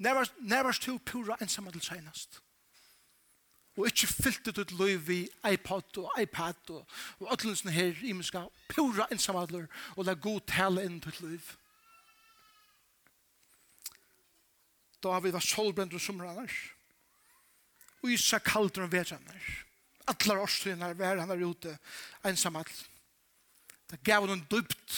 Never 0.00 0.72
stå 0.72 0.96
pura 1.04 1.36
ensamadler 1.40 1.84
senest. 1.84 2.40
Og 3.76 3.86
ikke 3.86 4.06
fyllt 4.06 4.58
ut 4.58 4.72
liv 4.80 5.10
i 5.10 5.20
iPod 5.52 5.98
og 6.00 6.16
iPad 6.20 6.72
og, 6.72 6.86
og 7.20 7.28
alle 7.32 7.52
sånne 7.56 7.72
her 7.76 8.00
imenska 8.04 8.46
pura 8.72 9.06
ensamadler 9.12 9.68
og 9.96 10.08
la 10.08 10.16
god 10.16 10.40
tale 10.48 10.84
inn 10.88 10.98
til 11.04 11.20
liv. 11.28 11.52
da 15.02 15.18
vi 15.18 15.32
var 15.32 15.44
solbrent 15.44 15.94
og 15.96 16.02
summer. 16.02 16.44
Og 18.02 18.12
Isa 18.12 18.38
kaldur 18.38 18.86
og 18.86 18.92
vet. 18.92 19.12
Atlar 20.08 20.40
årstøyene 20.42 20.92
var 20.98 21.20
han 21.20 21.30
der 21.30 21.46
ute, 21.46 21.76
ensamall. 22.24 22.68
Det 23.90 24.00
gav 24.06 24.26
henne 24.26 24.46
dypt. 24.50 24.96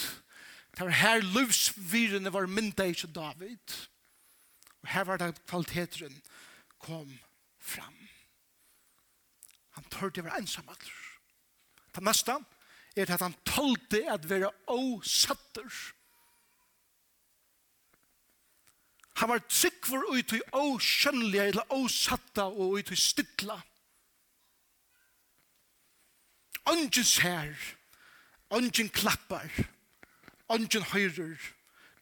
Det 0.73 0.85
var 0.85 0.95
her 0.97 1.21
livsvirene 1.21 2.33
var 2.33 2.47
mynda 2.49 2.87
ikke 2.89 3.11
David. 3.13 3.75
Og 4.81 4.89
her 4.89 5.03
var 5.07 5.21
det 5.21 5.35
kvaliteteren 5.47 6.15
kom 6.79 7.11
fram. 7.59 7.95
Han 9.77 9.85
tørte 9.89 10.21
å 10.21 10.27
være 10.27 10.41
ensam. 10.43 10.69
Det 11.93 12.03
neste 12.03 12.35
er 12.95 13.09
at 13.09 13.23
han 13.23 13.35
tålte 13.47 14.03
at 14.11 14.25
være 14.29 14.51
åsatter. 14.69 15.69
Han 19.13 19.29
var 19.29 19.43
tryggvor 19.45 20.15
ut 20.15 20.33
i 20.33 20.41
åskjønnelige, 20.51 21.43
eller 21.51 21.73
åsatta 21.73 22.47
og 22.49 22.79
ut 22.79 22.91
i 22.91 22.97
stidla. 22.97 23.59
Ongen 26.65 27.05
ser, 27.05 27.53
ongen 28.49 28.89
klappar, 28.89 29.51
ongen 30.49 30.85
høyrer, 30.93 31.37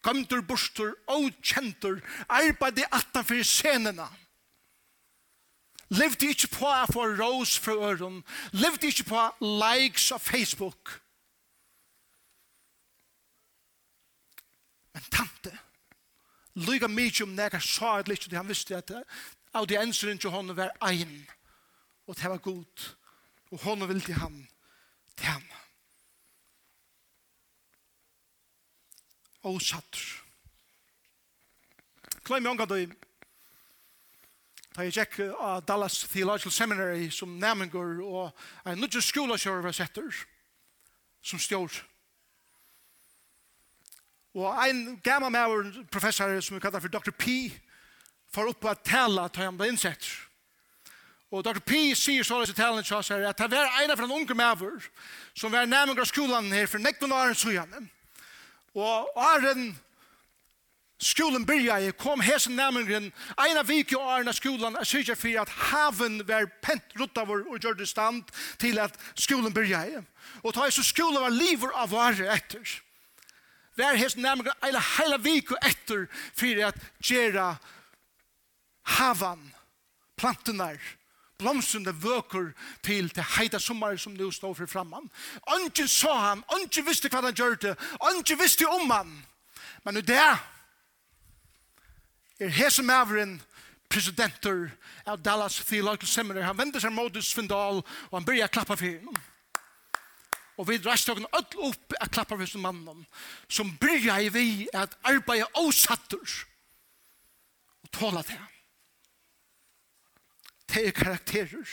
gamtur 0.02 0.40
bostur, 0.46 0.94
åkjentur, 1.10 2.00
arbeidde 2.28 2.86
atan 2.94 3.26
fyrir 3.26 3.46
scenena. 3.46 4.08
Levde 5.92 6.30
ikkje 6.32 6.48
på 6.54 6.70
a 6.70 6.86
få 6.88 7.04
rås 7.18 7.58
fra 7.60 7.74
øron, 7.90 8.22
levde 8.56 8.88
ikkje 8.88 9.10
på 9.10 9.24
likes 9.60 10.12
av 10.14 10.22
Facebook, 10.24 11.01
Lyga 16.54 16.88
mykje 16.88 17.24
om 17.24 17.36
nega 17.36 17.60
sa 17.60 17.98
et 18.00 18.08
litt, 18.08 18.28
han 18.32 18.48
visste 18.48 18.76
at 18.76 18.90
audienseren 19.56 20.18
til 20.20 20.32
honom 20.32 20.56
var 20.56 20.74
ein, 20.84 21.22
og 22.06 22.16
det 22.16 22.28
var 22.28 22.42
god, 22.44 22.88
og 23.52 23.62
henne 23.64 23.88
vil 23.88 24.02
til 24.04 24.20
ham, 24.20 24.36
til 25.16 25.26
ham. 25.26 25.46
satt 29.42 29.66
sattur. 29.66 30.18
Kleim 32.22 32.46
omgå 32.46 32.64
døy, 32.70 32.84
da 34.76 34.84
jeg 34.86 34.94
gikk 34.94 35.16
av 35.34 35.64
Dallas 35.66 36.04
Theological 36.12 36.52
Seminary 36.52 37.08
som 37.10 37.32
næmengur 37.40 37.98
og 38.06 38.44
en 38.70 38.78
nudje 38.78 39.02
skola 39.02 39.36
kjører 39.36 39.66
var 39.66 39.74
setter, 39.74 40.22
som 41.22 41.40
stjórn 41.42 41.80
Og 44.34 44.64
ein 44.64 45.00
gammal 45.04 45.30
maur 45.30 45.64
professor 45.92 46.40
som 46.40 46.56
vi 46.56 46.60
kallar 46.60 46.80
for 46.80 46.88
Dr. 46.88 47.10
P, 47.10 47.52
får 48.34 48.48
upp 48.48 48.64
at 48.64 48.84
tala 48.84 49.28
til 49.28 49.44
han 49.44 49.58
ble 49.58 49.68
innsett. 49.68 50.06
Og 51.32 51.44
Dr. 51.44 51.60
P 51.64 51.94
sier 51.96 52.24
så 52.24 52.42
i 52.44 52.52
talen 52.52 52.84
til 52.84 52.96
oss 52.96 53.08
her 53.12 53.24
at 53.28 53.38
det 53.38 53.50
var 53.52 53.80
en 53.82 53.92
av 53.92 54.00
en 54.00 54.12
unge 54.12 54.34
maver 54.36 54.84
som 55.34 55.52
var 55.52 55.68
nærmere 55.68 56.04
av 56.04 56.08
skolan 56.08 56.52
her 56.52 56.68
for 56.68 56.80
nekven 56.80 57.12
åren 57.12 57.36
sujane. 57.36 57.86
Og 58.76 59.16
åren 59.16 59.72
skolen 61.02 61.44
byrja 61.48 61.92
kom 61.98 62.20
hesen 62.24 62.56
nærmere 62.56 63.00
eina 63.40 63.64
vik 63.64 63.92
i 63.92 64.00
åren 64.00 64.28
av 64.28 64.36
skolan 64.36 64.76
er 64.76 64.88
sikker 64.88 65.16
for 65.16 65.40
at 65.40 65.56
haven 65.72 66.20
var 66.28 66.48
pent 66.64 66.96
ruttavur 67.00 67.44
og 67.48 67.60
gjør 67.60 67.80
det 67.80 67.88
stand 67.88 68.24
til 68.60 68.78
at 68.78 68.96
skolen 69.14 69.52
byrja 69.52 70.02
Og 70.42 70.54
ta 70.54 70.66
i 70.66 70.70
så 70.70 70.84
skolen 70.84 71.20
var 71.20 71.30
liver 71.30 71.72
av 71.76 71.94
året 71.94 72.28
etter 72.28 72.80
vær 73.76 73.96
hest 73.96 74.16
nærmere 74.16 74.54
eile 74.64 74.80
heila 74.96 75.16
vik 75.22 75.52
og 75.52 75.58
etter 75.66 76.06
for 76.34 76.64
at 76.66 76.76
gjera 77.02 77.56
havan, 78.98 79.54
plantenar, 80.16 80.78
blomstrende 81.38 81.94
vøker 82.02 82.52
til 82.82 83.08
det 83.14 83.24
heita 83.36 83.58
sommer 83.58 83.96
som 83.96 84.12
nu 84.14 84.30
står 84.30 84.54
for 84.54 84.66
framman. 84.66 85.10
Ongen 85.46 85.88
sa 85.88 86.14
han, 86.28 86.44
ongen 86.48 86.86
visste 86.86 87.08
hva 87.08 87.22
han 87.22 87.34
gjør 87.34 87.54
det, 87.54 87.76
ongen 88.00 88.38
visste 88.38 88.68
om 88.68 88.90
han. 88.90 89.26
Men 89.84 89.94
nu 89.94 90.00
det 90.00 90.18
er 90.18 90.38
hese 92.50 92.82
maveren 92.82 93.40
presidenter 93.92 94.70
av 95.06 95.20
Dallas 95.22 95.60
Theological 95.64 96.08
Seminary. 96.08 96.44
Han 96.46 96.58
vender 96.58 96.80
seg 96.80 96.94
mot 96.94 97.18
Svindal 97.22 97.82
og 97.82 98.14
han 98.16 98.24
börjar 98.24 98.52
klappa 98.52 98.76
for 98.76 98.86
henne. 98.86 99.12
Og 100.62 100.68
vi 100.68 100.78
drast 100.78 101.08
okken 101.10 101.26
öll 101.34 101.56
upp 101.66 101.94
a 101.98 102.06
klappa 102.06 102.36
fyrir 102.38 102.60
mannen 102.62 103.00
som 103.50 103.72
byrja 103.82 104.20
i 104.22 104.28
vi 104.30 104.68
at 104.78 104.94
arbeida 105.02 105.48
ósattur 105.58 106.34
og 107.82 107.90
tåla 107.90 108.22
det. 108.22 108.38
Det 110.70 110.86
er 110.86 110.94
karakterer. 110.94 111.66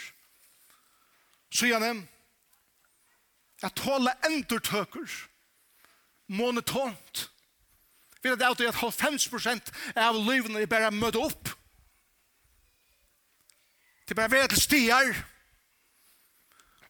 Så 1.53 1.69
gjerne 1.69 2.07
at 3.61 3.77
tåla 3.77 4.15
endurtøkker 4.25 5.05
monotont. 6.33 7.29
Vi 8.23 8.33
er 8.33 8.41
det 8.41 8.49
at 8.49 8.81
50% 8.81 9.73
av 10.01 10.17
livene 10.17 10.65
er 10.65 10.71
bare 10.71 10.89
møte 10.91 11.21
opp. 11.21 11.53
Det 14.01 14.17
er 14.17 14.23
bare 14.23 14.33
ved 14.33 14.49
til 14.49 14.65
stier 14.65 15.27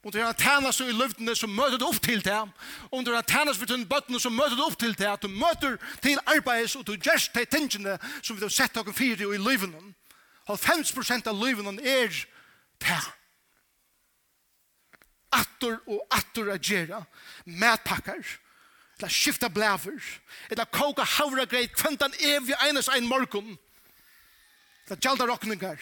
Om 0.04 0.12
du 0.12 0.22
har 0.22 0.32
tænas 0.32 0.80
i 0.80 0.92
løftene, 0.92 1.36
som 1.36 1.50
møter 1.50 1.78
du 1.78 1.86
opp 1.86 2.00
til 2.02 2.26
det. 2.26 2.52
Om 2.92 3.06
du 3.06 3.12
har 3.14 3.22
tænas 3.22 3.58
for 3.58 3.66
dine 3.66 3.86
bøttene, 3.86 4.20
som 4.20 4.32
møter 4.32 4.56
du 4.56 4.64
opp 4.64 4.80
til 4.80 4.98
det. 4.98 5.08
At 5.08 5.22
du 5.22 5.28
møter 5.28 5.76
til 6.02 6.20
arbeids, 6.26 6.76
og 6.76 6.88
du 6.88 6.96
gjørst 6.96 7.34
til 7.34 7.48
tingene 7.48 7.98
som 8.24 8.38
vi 8.38 8.42
har 8.42 8.50
sett 8.50 8.76
dere 8.76 8.94
fire 8.94 9.36
i 9.36 9.38
løyvene. 9.38 9.82
50% 10.50 11.28
av 11.28 11.36
løyvene 11.36 11.84
er 11.84 12.08
det. 12.80 13.02
Atter 15.36 15.76
og 15.86 16.00
atter 16.16 16.48
å 16.48 16.56
gjøre. 16.58 17.04
Medpakker. 17.46 18.24
Eller 18.98 19.12
skifte 19.12 19.50
blæver. 19.50 20.00
Eller 20.50 20.66
koka 20.66 21.04
havra 21.04 21.46
greit. 21.46 21.76
Kventan 21.76 22.16
evig 22.20 22.56
enes 22.70 22.88
ein 22.90 23.08
morgon. 23.08 23.58
Eller 24.88 25.04
gjalda 25.04 25.28
rokningar 25.28 25.78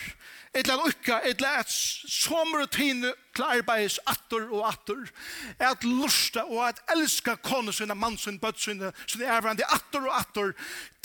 et 0.57 0.67
eller 0.67 0.87
ukka, 0.89 1.19
et 1.23 1.37
eller 1.37 1.59
et 1.61 1.71
sommerutine 2.09 3.11
til 3.35 3.45
arbeids 3.45 3.99
atter 4.09 4.47
og 4.49 4.63
atter, 4.67 5.03
at 5.59 5.83
lusta 5.85 6.43
og 6.47 6.63
at 6.67 6.81
elska 6.95 7.35
kone 7.45 7.73
sinne, 7.73 7.95
mann 7.95 8.17
sinne, 8.17 8.41
bøtt 8.41 8.61
sinne, 8.61 8.91
sine 9.05 9.29
ervarande 9.29 9.67
atter 9.73 10.07
og 10.07 10.15
atter, 10.17 10.53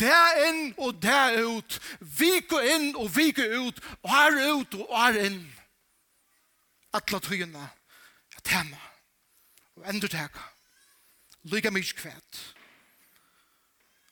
der 0.01 0.41
inn 0.49 0.63
og 0.79 1.03
der 1.03 1.43
ut, 1.45 1.79
viko 2.01 2.63
inn 2.65 2.95
og 2.97 3.13
viko 3.17 3.45
ut, 3.67 3.83
og 4.03 4.15
her 4.15 4.41
ut 4.55 4.79
og 4.81 4.97
her 4.97 5.21
inn. 5.27 5.43
Atla 6.97 7.21
tøyene, 7.25 7.69
at 8.37 8.45
tema, 8.49 8.81
og 9.77 9.87
endur 9.89 10.13
teka, 10.13 10.49
lyga 11.53 11.73
mykje 11.73 12.01
kvæt. 12.01 12.43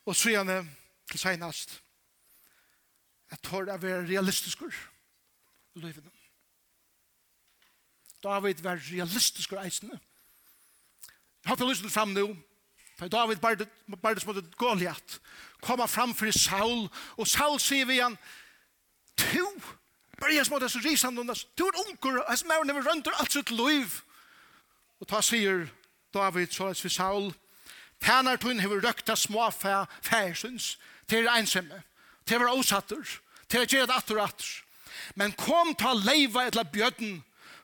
Og 0.09 0.17
så 0.17 0.33
gjerne 0.33 0.63
til 1.11 1.21
seinast, 1.21 1.81
at 3.31 3.41
tåra 3.47 3.77
være 3.79 4.09
realistiskur, 4.09 4.75
i 5.81 5.87
livet. 5.87 6.05
David 8.23 8.63
var 8.63 8.81
realistisk 8.93 9.53
og 9.53 9.65
eisende. 9.65 9.99
Jeg 11.45 11.51
har 11.51 11.57
til 11.57 11.71
lyst 11.71 11.81
til 11.81 11.91
frem 11.91 12.09
nå, 12.13 12.27
for 12.99 13.09
David 13.09 13.37
bare 13.41 14.21
som 14.21 14.35
hadde 14.35 14.51
gå 14.61 14.75
litt, 14.77 15.21
komme 15.65 15.89
fram 15.89 16.13
for 16.15 16.31
Saul, 16.37 16.89
og 17.17 17.29
Saul 17.29 17.57
sier 17.61 17.89
vi 17.89 17.97
igjen, 17.97 18.19
to, 19.17 19.47
bare 20.21 20.37
jeg 20.37 20.47
som 20.47 20.55
måtte 20.55 20.69
så 20.69 20.83
risa 20.85 21.11
Du 21.11 21.65
er 21.65 21.81
unger, 21.87 22.25
jeg 22.29 22.39
som 22.39 22.51
er 22.51 22.65
never 22.65 22.85
rønter 22.85 23.17
alt 23.17 23.33
sitt 23.33 23.51
liv. 23.51 24.03
Og 25.01 25.09
da 25.09 25.23
sier 25.25 25.69
David 26.13 26.53
så 26.53 26.75
for 26.75 26.89
Saul, 26.89 27.33
Tænar 28.01 28.37
tun 28.37 28.61
hefur 28.61 28.81
røkta 28.81 29.15
små 29.17 29.51
færsins 30.03 30.79
til 31.09 31.29
einsemme, 31.29 31.83
til 32.27 32.37
å 32.37 32.45
være 32.45 32.57
osatter, 32.57 33.03
til 33.49 33.61
å 33.61 33.69
gjøre 33.69 33.89
det 33.91 33.97
atter 33.97 34.17
og 34.17 34.25
atter. 34.25 34.70
Men 35.15 35.35
kom 35.39 35.75
ta 35.79 35.93
leiva 35.97 36.47
etla 36.49 36.65
bjøtten, 36.65 37.21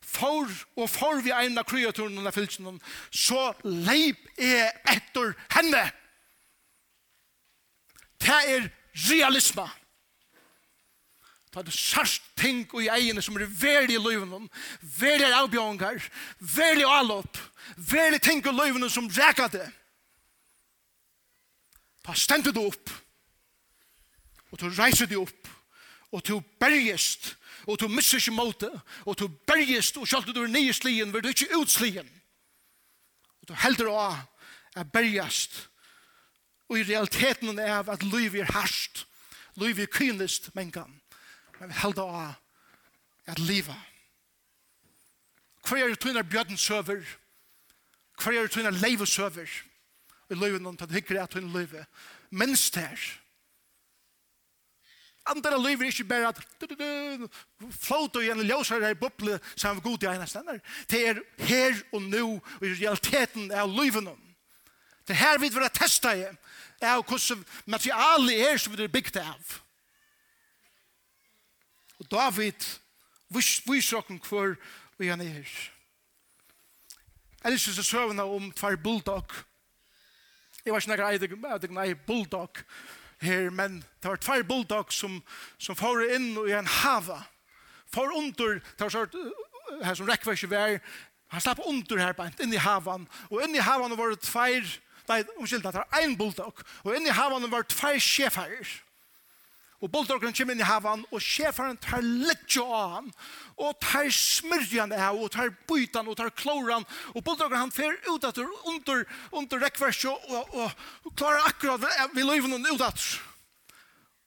for 0.07 0.51
og 0.79 0.91
for 0.91 1.21
vi 1.25 1.33
eina 1.35 1.65
kreaturen 1.67 2.27
av 2.27 2.35
fylkene, 2.37 2.77
så 3.11 3.51
leip 3.65 4.23
er 4.39 4.71
etter 4.93 5.35
henne. 5.57 5.83
Det 8.23 8.39
er 8.55 8.69
realisme. 9.09 9.67
Ta 11.53 11.63
det 11.65 11.73
sørst 11.73 12.23
ting 12.37 12.67
i 12.77 12.89
egene 12.93 13.23
som 13.25 13.39
er 13.39 13.49
veldig 13.49 13.97
i 13.97 14.03
løyven, 14.03 14.49
veldig 15.01 15.33
avbjøringer, 15.41 16.09
veldig 16.53 16.87
allopp, 16.93 17.39
veldig 17.77 18.21
ting 18.23 18.45
i 18.45 18.53
løyven 18.53 18.85
som 18.93 19.09
reker 19.09 19.49
det. 19.55 19.67
Ta 22.05 22.15
stendet 22.15 22.59
opp, 22.61 22.93
og 24.53 24.61
du 24.61 24.69
reiser 24.69 25.09
det 25.11 25.19
opp, 25.19 25.49
og 26.13 26.25
to 26.25 26.41
bergest, 26.61 27.37
og 27.67 27.79
to 27.79 27.89
misser 27.89 28.19
ikke 28.19 28.35
måte, 28.37 28.71
og 29.05 29.17
to 29.19 29.29
bergest, 29.29 29.97
og 29.97 30.09
selv 30.09 30.29
om 30.29 30.35
du 30.35 30.43
er 30.43 30.53
nye 30.53 30.73
slien, 30.73 31.13
vil 31.13 31.23
du 31.23 31.29
ikke 31.29 31.57
ut 31.57 31.71
slien. 31.71 32.09
Og 33.43 33.49
du 33.49 33.55
helder 33.55 33.91
å 33.91 34.07
er 34.77 34.85
bergest, 34.93 35.69
og 36.69 36.79
i 36.79 36.85
realiteten 36.85 37.59
er 37.59 37.89
at 37.89 38.03
liv 38.03 38.35
er 38.37 38.53
harsht, 38.53 39.07
liv 39.57 39.79
er 39.81 39.91
kynest 39.91 40.51
men 40.55 40.73
kan, 40.73 40.91
men 41.59 41.71
vi 41.71 41.81
helder 41.81 42.03
å 42.03 42.25
at 43.27 43.39
liva. 43.43 43.77
Hver 45.67 45.83
er 45.83 45.89
det 45.91 46.01
tøyner 46.01 46.23
bjødden 46.23 46.57
søver, 46.57 47.03
hver 48.23 48.33
er 48.33 48.47
det 48.47 48.53
tøyner 48.55 48.71
tøyne 48.71 48.83
leivesøver, 48.85 49.55
og 50.29 50.37
løyven 50.37 50.67
om 50.67 50.77
tatt 50.77 50.95
hyggelig 50.95 51.23
at 51.23 51.35
tøyner 51.35 51.55
løyve, 51.55 51.87
mens 52.31 52.69
det 52.75 52.85
er, 52.85 53.07
Andra 55.27 55.57
liv 55.59 55.81
er 55.81 55.91
ikke 55.91 56.05
bare 56.05 56.29
at 56.29 56.39
flåt 57.81 58.17
og 58.17 58.25
en 58.25 58.45
ljøsere 58.47 58.93
i 58.93 58.99
bubble 58.99 59.41
som 59.57 59.77
er 59.77 59.83
god 59.83 60.05
i 60.05 60.11
ene 60.13 60.27
stender. 60.31 60.61
Det 60.91 61.01
er 61.09 61.23
her 61.49 61.81
og 61.93 62.03
nå 62.03 62.25
og 62.37 62.67
i 62.67 62.75
realiteten 62.75 63.51
av 63.51 63.73
livet 63.75 64.07
om. 64.07 64.21
Det 65.07 65.15
er 65.17 65.23
her 65.23 65.39
vi 65.43 65.51
vil 65.51 65.67
testa 65.75 66.15
i 66.15 66.27
av 66.87 67.03
hvordan 67.03 67.43
materialet 67.67 68.43
er 68.51 68.59
som 68.61 68.75
vi 68.77 68.85
er 68.85 68.93
bygd 68.93 69.19
av. 69.23 69.55
Og 71.99 72.11
David 72.11 72.69
viser 73.33 73.99
oss 73.99 74.29
hvor 74.29 74.55
vi 74.99 75.11
er 75.11 75.19
nere. 75.19 75.47
Ellers 77.43 77.67
lyst 77.67 77.79
til 77.81 77.85
søvnene 77.85 78.23
om 78.23 78.53
tvær 78.53 78.77
bulldog. 78.77 79.35
Jeg 80.65 80.73
var 80.73 80.81
ikke 80.81 80.91
nærmere 80.91 81.13
eidig, 81.13 81.31
men 81.39 81.51
jeg 81.51 81.97
var 81.97 82.07
bulldog. 82.07 82.07
bulldog 82.07 82.65
her, 83.23 83.51
men 83.51 83.81
det 84.03 84.11
var 84.11 84.21
tvær 84.21 84.45
bulldog 84.49 84.93
som, 84.93 85.21
som 85.59 85.79
får 85.79 86.07
inn 86.17 86.33
i 86.47 86.55
en 86.57 86.71
hava. 86.83 87.23
For 87.93 88.13
under, 88.17 88.59
det 88.61 88.87
var 88.87 88.93
sånn, 88.93 89.29
her 89.83 89.99
som 89.99 90.09
rekkver 90.09 90.37
ikke 90.37 90.51
vær, 90.53 90.81
han 91.33 91.43
slapp 91.43 91.63
under 91.67 91.99
her 91.99 92.15
bare 92.15 92.35
inn 92.43 92.55
i 92.55 92.63
havan, 92.63 93.07
og 93.31 93.41
inn 93.43 93.57
i 93.57 93.63
havan 93.63 93.97
var 93.99 94.15
det 94.15 94.23
tvær, 94.27 94.67
nei, 95.09 95.23
omkyld, 95.39 95.65
det 95.65 95.75
var 95.75 96.03
en 96.03 96.17
bulldog, 96.19 96.63
og 96.85 96.93
inn 96.95 97.09
i 97.09 97.15
havan 97.15 97.49
var 97.51 97.67
det 97.67 97.75
tvær 97.75 97.99
sjefarer. 98.03 98.75
Og 99.85 99.91
bulldogren 99.93 100.33
kommer 100.33 100.57
inn 100.57 100.63
i 100.65 100.67
havan, 100.67 101.03
og 101.13 101.21
sjefaren 101.21 101.77
tar 101.85 102.01
litt 102.01 102.49
jo 102.57 102.65
av 102.73 102.95
han, 102.95 103.11
og 103.61 103.77
tar 103.85 104.09
smyrjan 104.13 104.95
av, 104.97 105.19
og 105.21 105.29
tar 105.35 105.53
bytan, 105.69 106.09
og 106.09 106.17
tar 106.17 106.33
kloran, 106.33 106.87
og 107.13 107.21
bulldogren 107.27 107.67
han 107.67 107.75
fer 107.75 107.93
ut 108.09 108.25
at 108.25 108.41
under, 108.41 109.05
under 109.37 109.61
rekverset, 109.67 110.09
og, 110.09 110.31
og, 110.33 110.57
og, 110.57 110.87
og 111.05 111.17
klarer 111.19 111.51
akkurat 111.51 111.85
vi 112.17 112.25
løyven 112.25 112.57
hun 112.57 112.71
ut 112.73 112.87
at. 112.89 113.05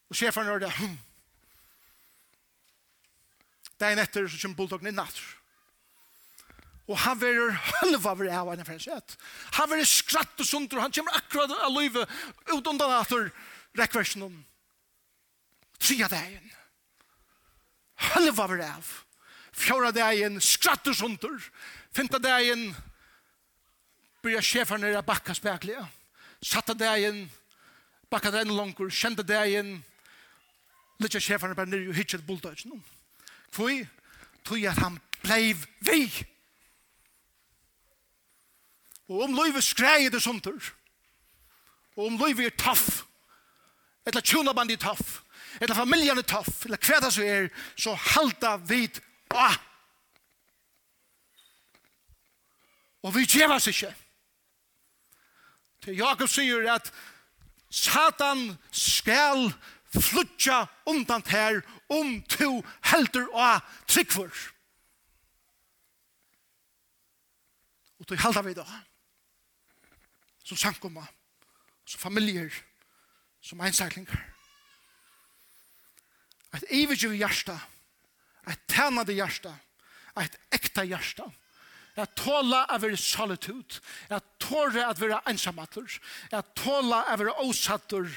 Og 0.10 0.18
sjefaren 0.22 0.52
gjør 0.52 0.68
det. 0.68 0.74
Det 3.80 3.88
er 3.88 3.96
en 3.96 4.04
etter 4.04 4.30
som 4.30 4.42
kommer 4.44 4.62
bulldoggen 4.62 4.92
inn 4.92 5.02
at. 5.02 5.22
Og 6.90 6.98
han 6.98 7.18
verer 7.22 7.54
halva 7.54 8.14
over 8.16 8.30
av 8.34 8.50
henne, 8.50 8.66
fremsett. 8.66 9.18
Han 9.58 9.70
verer 9.70 9.86
skratt 9.86 10.42
og 10.42 10.46
sunt, 10.46 10.74
og 10.74 10.82
han 10.82 10.94
kommer 10.94 11.18
akkurat 11.18 11.54
av 11.58 11.74
løyven 11.74 12.06
ut 12.50 12.70
undan 12.70 12.96
at 12.98 13.14
rekversen 13.78 14.26
hun. 14.26 14.40
Tria 15.80 16.08
dagen. 16.08 16.52
Halva 17.96 18.48
var 18.48 18.60
av. 18.60 18.88
Fjora 19.52 19.92
dagen 19.92 20.40
skrattar 20.42 20.94
sundur. 20.94 21.40
Finta 21.92 22.20
dagen 22.20 22.76
byrja 24.24 24.42
sjefar 24.44 24.80
nere 24.80 25.02
bakka 25.04 25.36
spekliga. 25.36 25.86
Satta 26.44 26.74
dagen 26.74 27.26
bakka 28.12 28.32
dagen 28.32 28.56
langkur. 28.56 28.92
Kjenta 28.92 29.24
dagen 29.24 29.80
litja 31.00 31.22
sjefar 31.24 31.52
nere 31.52 31.68
nere 31.68 31.92
og 31.92 31.96
hitja 31.96 32.20
bulldøysen. 32.24 32.76
Kvoi 33.56 33.88
tog 34.44 34.66
at 34.68 34.84
han 34.84 35.00
bleiv 35.24 35.64
vi. 35.80 36.04
Og 39.10 39.24
om 39.26 39.34
løyve 39.36 39.64
skreie 39.66 40.12
det 40.12 40.22
sundur. 40.22 40.60
Og 41.96 42.06
om 42.12 42.20
løyve 42.20 42.46
er 42.46 42.56
taff. 42.56 43.06
Etla 44.08 44.22
tjuna 44.22 44.54
bandi 44.56 44.78
taff 44.80 45.20
eller 45.62 45.76
familjen 45.76 46.18
er 46.18 46.28
tøff, 46.28 46.66
eller 46.66 46.78
hva 46.78 47.00
det 47.04 47.14
så 47.14 47.26
er, 47.26 47.50
så 47.80 47.96
halda 47.96 48.56
vid 48.70 49.02
å. 49.34 49.50
Og 53.08 53.16
vi 53.16 53.26
djevas 53.26 53.68
ikke. 53.72 53.94
Til 55.84 55.96
Jakob 56.02 56.28
sier 56.28 56.68
at 56.74 56.92
Satan 57.72 58.58
skal 58.72 59.52
flutja 59.94 60.66
undan 60.90 61.24
her 61.30 61.62
om 61.90 62.20
to 62.30 62.60
helter 62.92 63.30
og 63.32 63.62
tryggfor. 63.88 64.34
Og 68.00 68.08
til 68.08 68.20
halda 68.20 68.44
vi 68.46 68.54
da. 68.58 68.66
Som 70.44 70.58
sankumma, 70.58 71.06
som 71.86 72.02
familier, 72.02 72.52
som 73.42 73.62
einsaklingar. 73.62 74.39
Et 76.54 76.64
ivergiv 76.72 77.14
hjärsta. 77.14 77.60
Et 78.48 78.68
tænade 78.68 79.14
hjärsta. 79.14 79.54
Et 80.18 80.40
ekta 80.52 80.84
hjärsta. 80.84 81.32
Jeg 82.00 82.08
tåla 82.16 82.62
å 82.72 82.78
være 82.80 82.98
solitude. 82.98 83.82
Jeg 84.10 84.24
tåla 84.40 84.88
å 84.88 84.96
være 84.98 85.20
ensamhatter. 85.30 86.00
Jeg 86.32 86.56
tåla 86.56 87.02
å 87.12 87.18
være 87.20 87.36
åsatter. 87.44 88.08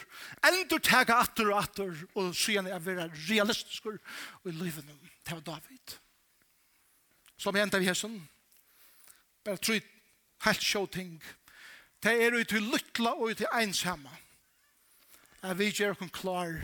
Endur 0.47 0.83
tega 0.85 1.19
atter 1.25 1.51
og 1.51 1.59
atter. 1.63 2.05
Og 2.15 2.31
så 2.37 2.57
gjerne 2.57 2.75
av 2.77 2.87
være 2.87 3.09
realistisk 3.27 3.89
og 3.91 3.99
i 4.47 4.55
livet 4.55 4.87
nu. 4.87 4.95
Det 5.27 5.35
var 5.35 5.45
David. 5.55 5.97
Som 7.39 7.57
jeg 7.57 7.67
enda 7.67 7.81
vi 7.83 7.91
hesen. 7.91 8.21
Bare 9.43 9.59
tro 9.59 9.79
helt 10.47 10.63
sjå 10.63 10.87
ting. 10.87 11.17
Det 12.03 12.15
er 12.15 12.35
ut 12.39 12.55
i 12.55 12.63
lytla 12.63 13.17
og 13.17 13.33
ut 13.33 13.43
i 13.43 13.51
ensamma. 13.63 14.15
Jeg 15.43 15.59
vil 15.59 15.75
gjøre 15.75 16.11
klar 16.15 16.55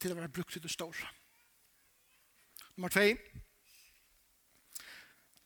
til 0.00 0.12
å 0.12 0.18
være 0.18 0.32
brukt 0.32 0.52
til 0.52 0.62
det 0.62 0.72
store. 0.72 1.08
Nummer 2.76 2.88
2. 2.88 3.00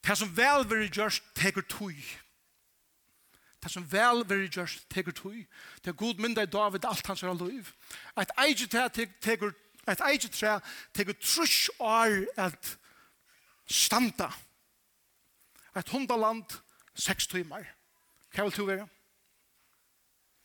Det 0.05 0.19
som 0.19 0.37
vel 0.37 0.69
vil 0.69 0.90
gjørst 0.93 1.25
teker 1.35 1.64
tog. 1.69 1.99
Det 3.62 3.71
som 3.73 3.87
vel 3.93 4.25
vil 4.29 4.47
gjørst 4.53 4.85
teker 4.93 5.12
tog. 5.17 5.37
Det 5.81 5.93
er 5.93 5.99
god 5.99 6.21
mynda 6.21 6.45
i 6.45 6.53
David 6.53 6.85
alt 6.85 7.07
hans 7.07 7.23
er 7.23 7.35
liv. 7.40 7.73
Et 8.21 8.35
eget 8.38 8.71
tre 8.71 8.88
teker 9.21 9.53
Et 9.88 10.01
eget 10.01 10.31
tre 10.33 10.61
teker 10.95 11.12
trus 11.12 11.71
år 11.79 12.25
at 12.37 12.79
standa. 13.67 14.31
Et 15.77 15.88
hundaland, 15.88 16.45
seks 16.95 17.27
timer. 17.27 17.64
Hva 18.33 18.47
vil 18.47 18.57
du 18.57 18.64
være? 18.64 18.88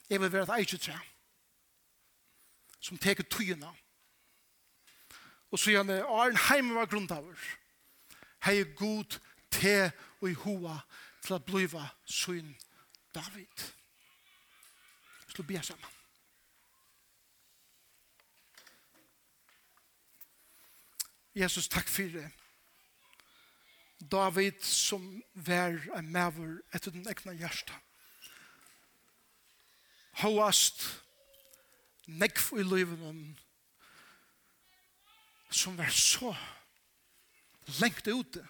Jeg 0.09 0.21
vil 0.21 0.33
være 0.33 0.43
et 0.43 0.49
eget 0.49 0.81
tre 0.81 0.99
som 2.81 2.97
teker 2.97 3.23
tøyene. 3.23 3.71
Og 5.51 5.59
så 5.59 5.71
gjerne, 5.71 6.03
Arn 6.05 6.37
heim 6.49 6.75
var 6.75 6.85
grunntaver. 6.85 7.37
Hei 8.45 8.63
god 8.75 9.19
te 9.51 9.91
og 10.21 10.29
i 10.29 10.33
hoa 10.33 10.79
til 11.25 11.33
at 11.33 11.45
bliva 11.45 11.87
søgn 12.05 12.55
David. 13.15 13.65
Slå 15.27 15.43
bia 15.43 15.61
sammen. 15.61 15.85
Jesus, 21.35 21.67
takk 21.67 21.87
for 21.87 22.03
det. 22.03 22.31
David 24.11 24.61
som 24.63 25.23
vær 25.33 25.77
en 25.97 26.11
maver 26.11 26.59
etter 26.73 26.91
den 26.91 27.07
egna 27.07 27.33
hjärsta. 27.33 27.75
Hoast 30.21 30.83
nekv 32.07 32.57
i 32.59 32.63
livet 32.63 32.99
som 35.49 35.77
var 35.77 35.89
så 35.89 36.33
lengt 37.79 38.07
ute, 38.07 38.45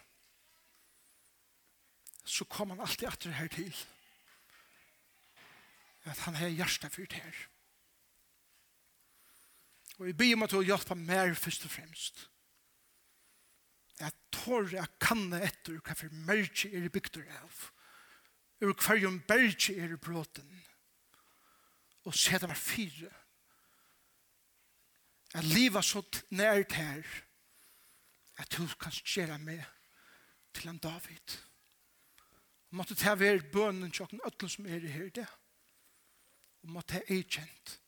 så 2.23 2.45
kom 2.45 2.69
han 2.69 2.81
alltid 2.83 3.07
atter 3.09 3.33
her 3.33 3.47
til 3.51 3.71
at 6.09 6.19
han 6.25 6.37
har 6.39 6.51
hjertet 6.53 6.93
fyrt 6.93 7.15
her. 7.17 7.39
Og 9.99 10.07
jeg 10.07 10.17
blir 10.17 10.37
meg 10.39 10.51
til 10.51 10.61
å 10.61 10.67
hjelpe 10.67 10.95
mer 10.95 11.33
først 11.35 11.65
og 11.67 11.73
fremst. 11.73 12.21
Jeg 13.99 14.15
tår 14.31 14.69
jeg 14.77 14.99
kan 15.03 15.25
etter 15.35 15.81
hva 15.83 15.95
for 15.97 16.21
merke 16.27 16.71
er 16.71 16.87
i 16.87 16.91
bygder 16.93 17.27
av. 17.41 17.65
Ur 18.63 18.71
hver 18.75 19.01
jo 19.01 19.11
merke 19.17 19.75
er 19.75 19.91
i 19.91 19.99
bråten. 19.99 20.47
Og 22.07 22.15
se 22.15 22.39
det 22.39 22.47
var 22.47 22.59
fire 22.59 23.11
at 25.33 25.45
livet 25.45 25.85
så 25.85 26.01
nært 26.29 26.73
her, 26.73 27.03
at 28.37 28.51
du 28.57 28.65
kan 28.79 28.91
skjere 28.91 29.37
meg 29.37 29.61
til 30.53 30.69
en 30.71 30.81
David. 30.81 31.37
Og 32.69 32.79
måtte 32.81 32.95
ta 32.95 33.15
være 33.17 33.51
bønnen 33.53 33.91
til 33.91 34.05
åkken 34.05 34.23
øtlen 34.25 34.49
som 34.49 34.65
er 34.65 34.83
i 34.85 34.93
her 34.93 35.09
det. 35.13 35.27
Og 36.63 36.73
måtte 36.73 36.99
ta 36.99 37.13
ei 37.13 37.23
kjent 37.23 37.79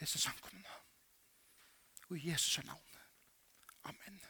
disse 0.00 0.18
samkommene. 0.18 0.76
Og 2.08 2.18
i 2.18 2.30
Jesus 2.30 2.64
navn. 2.64 2.98
Amen. 3.84 4.20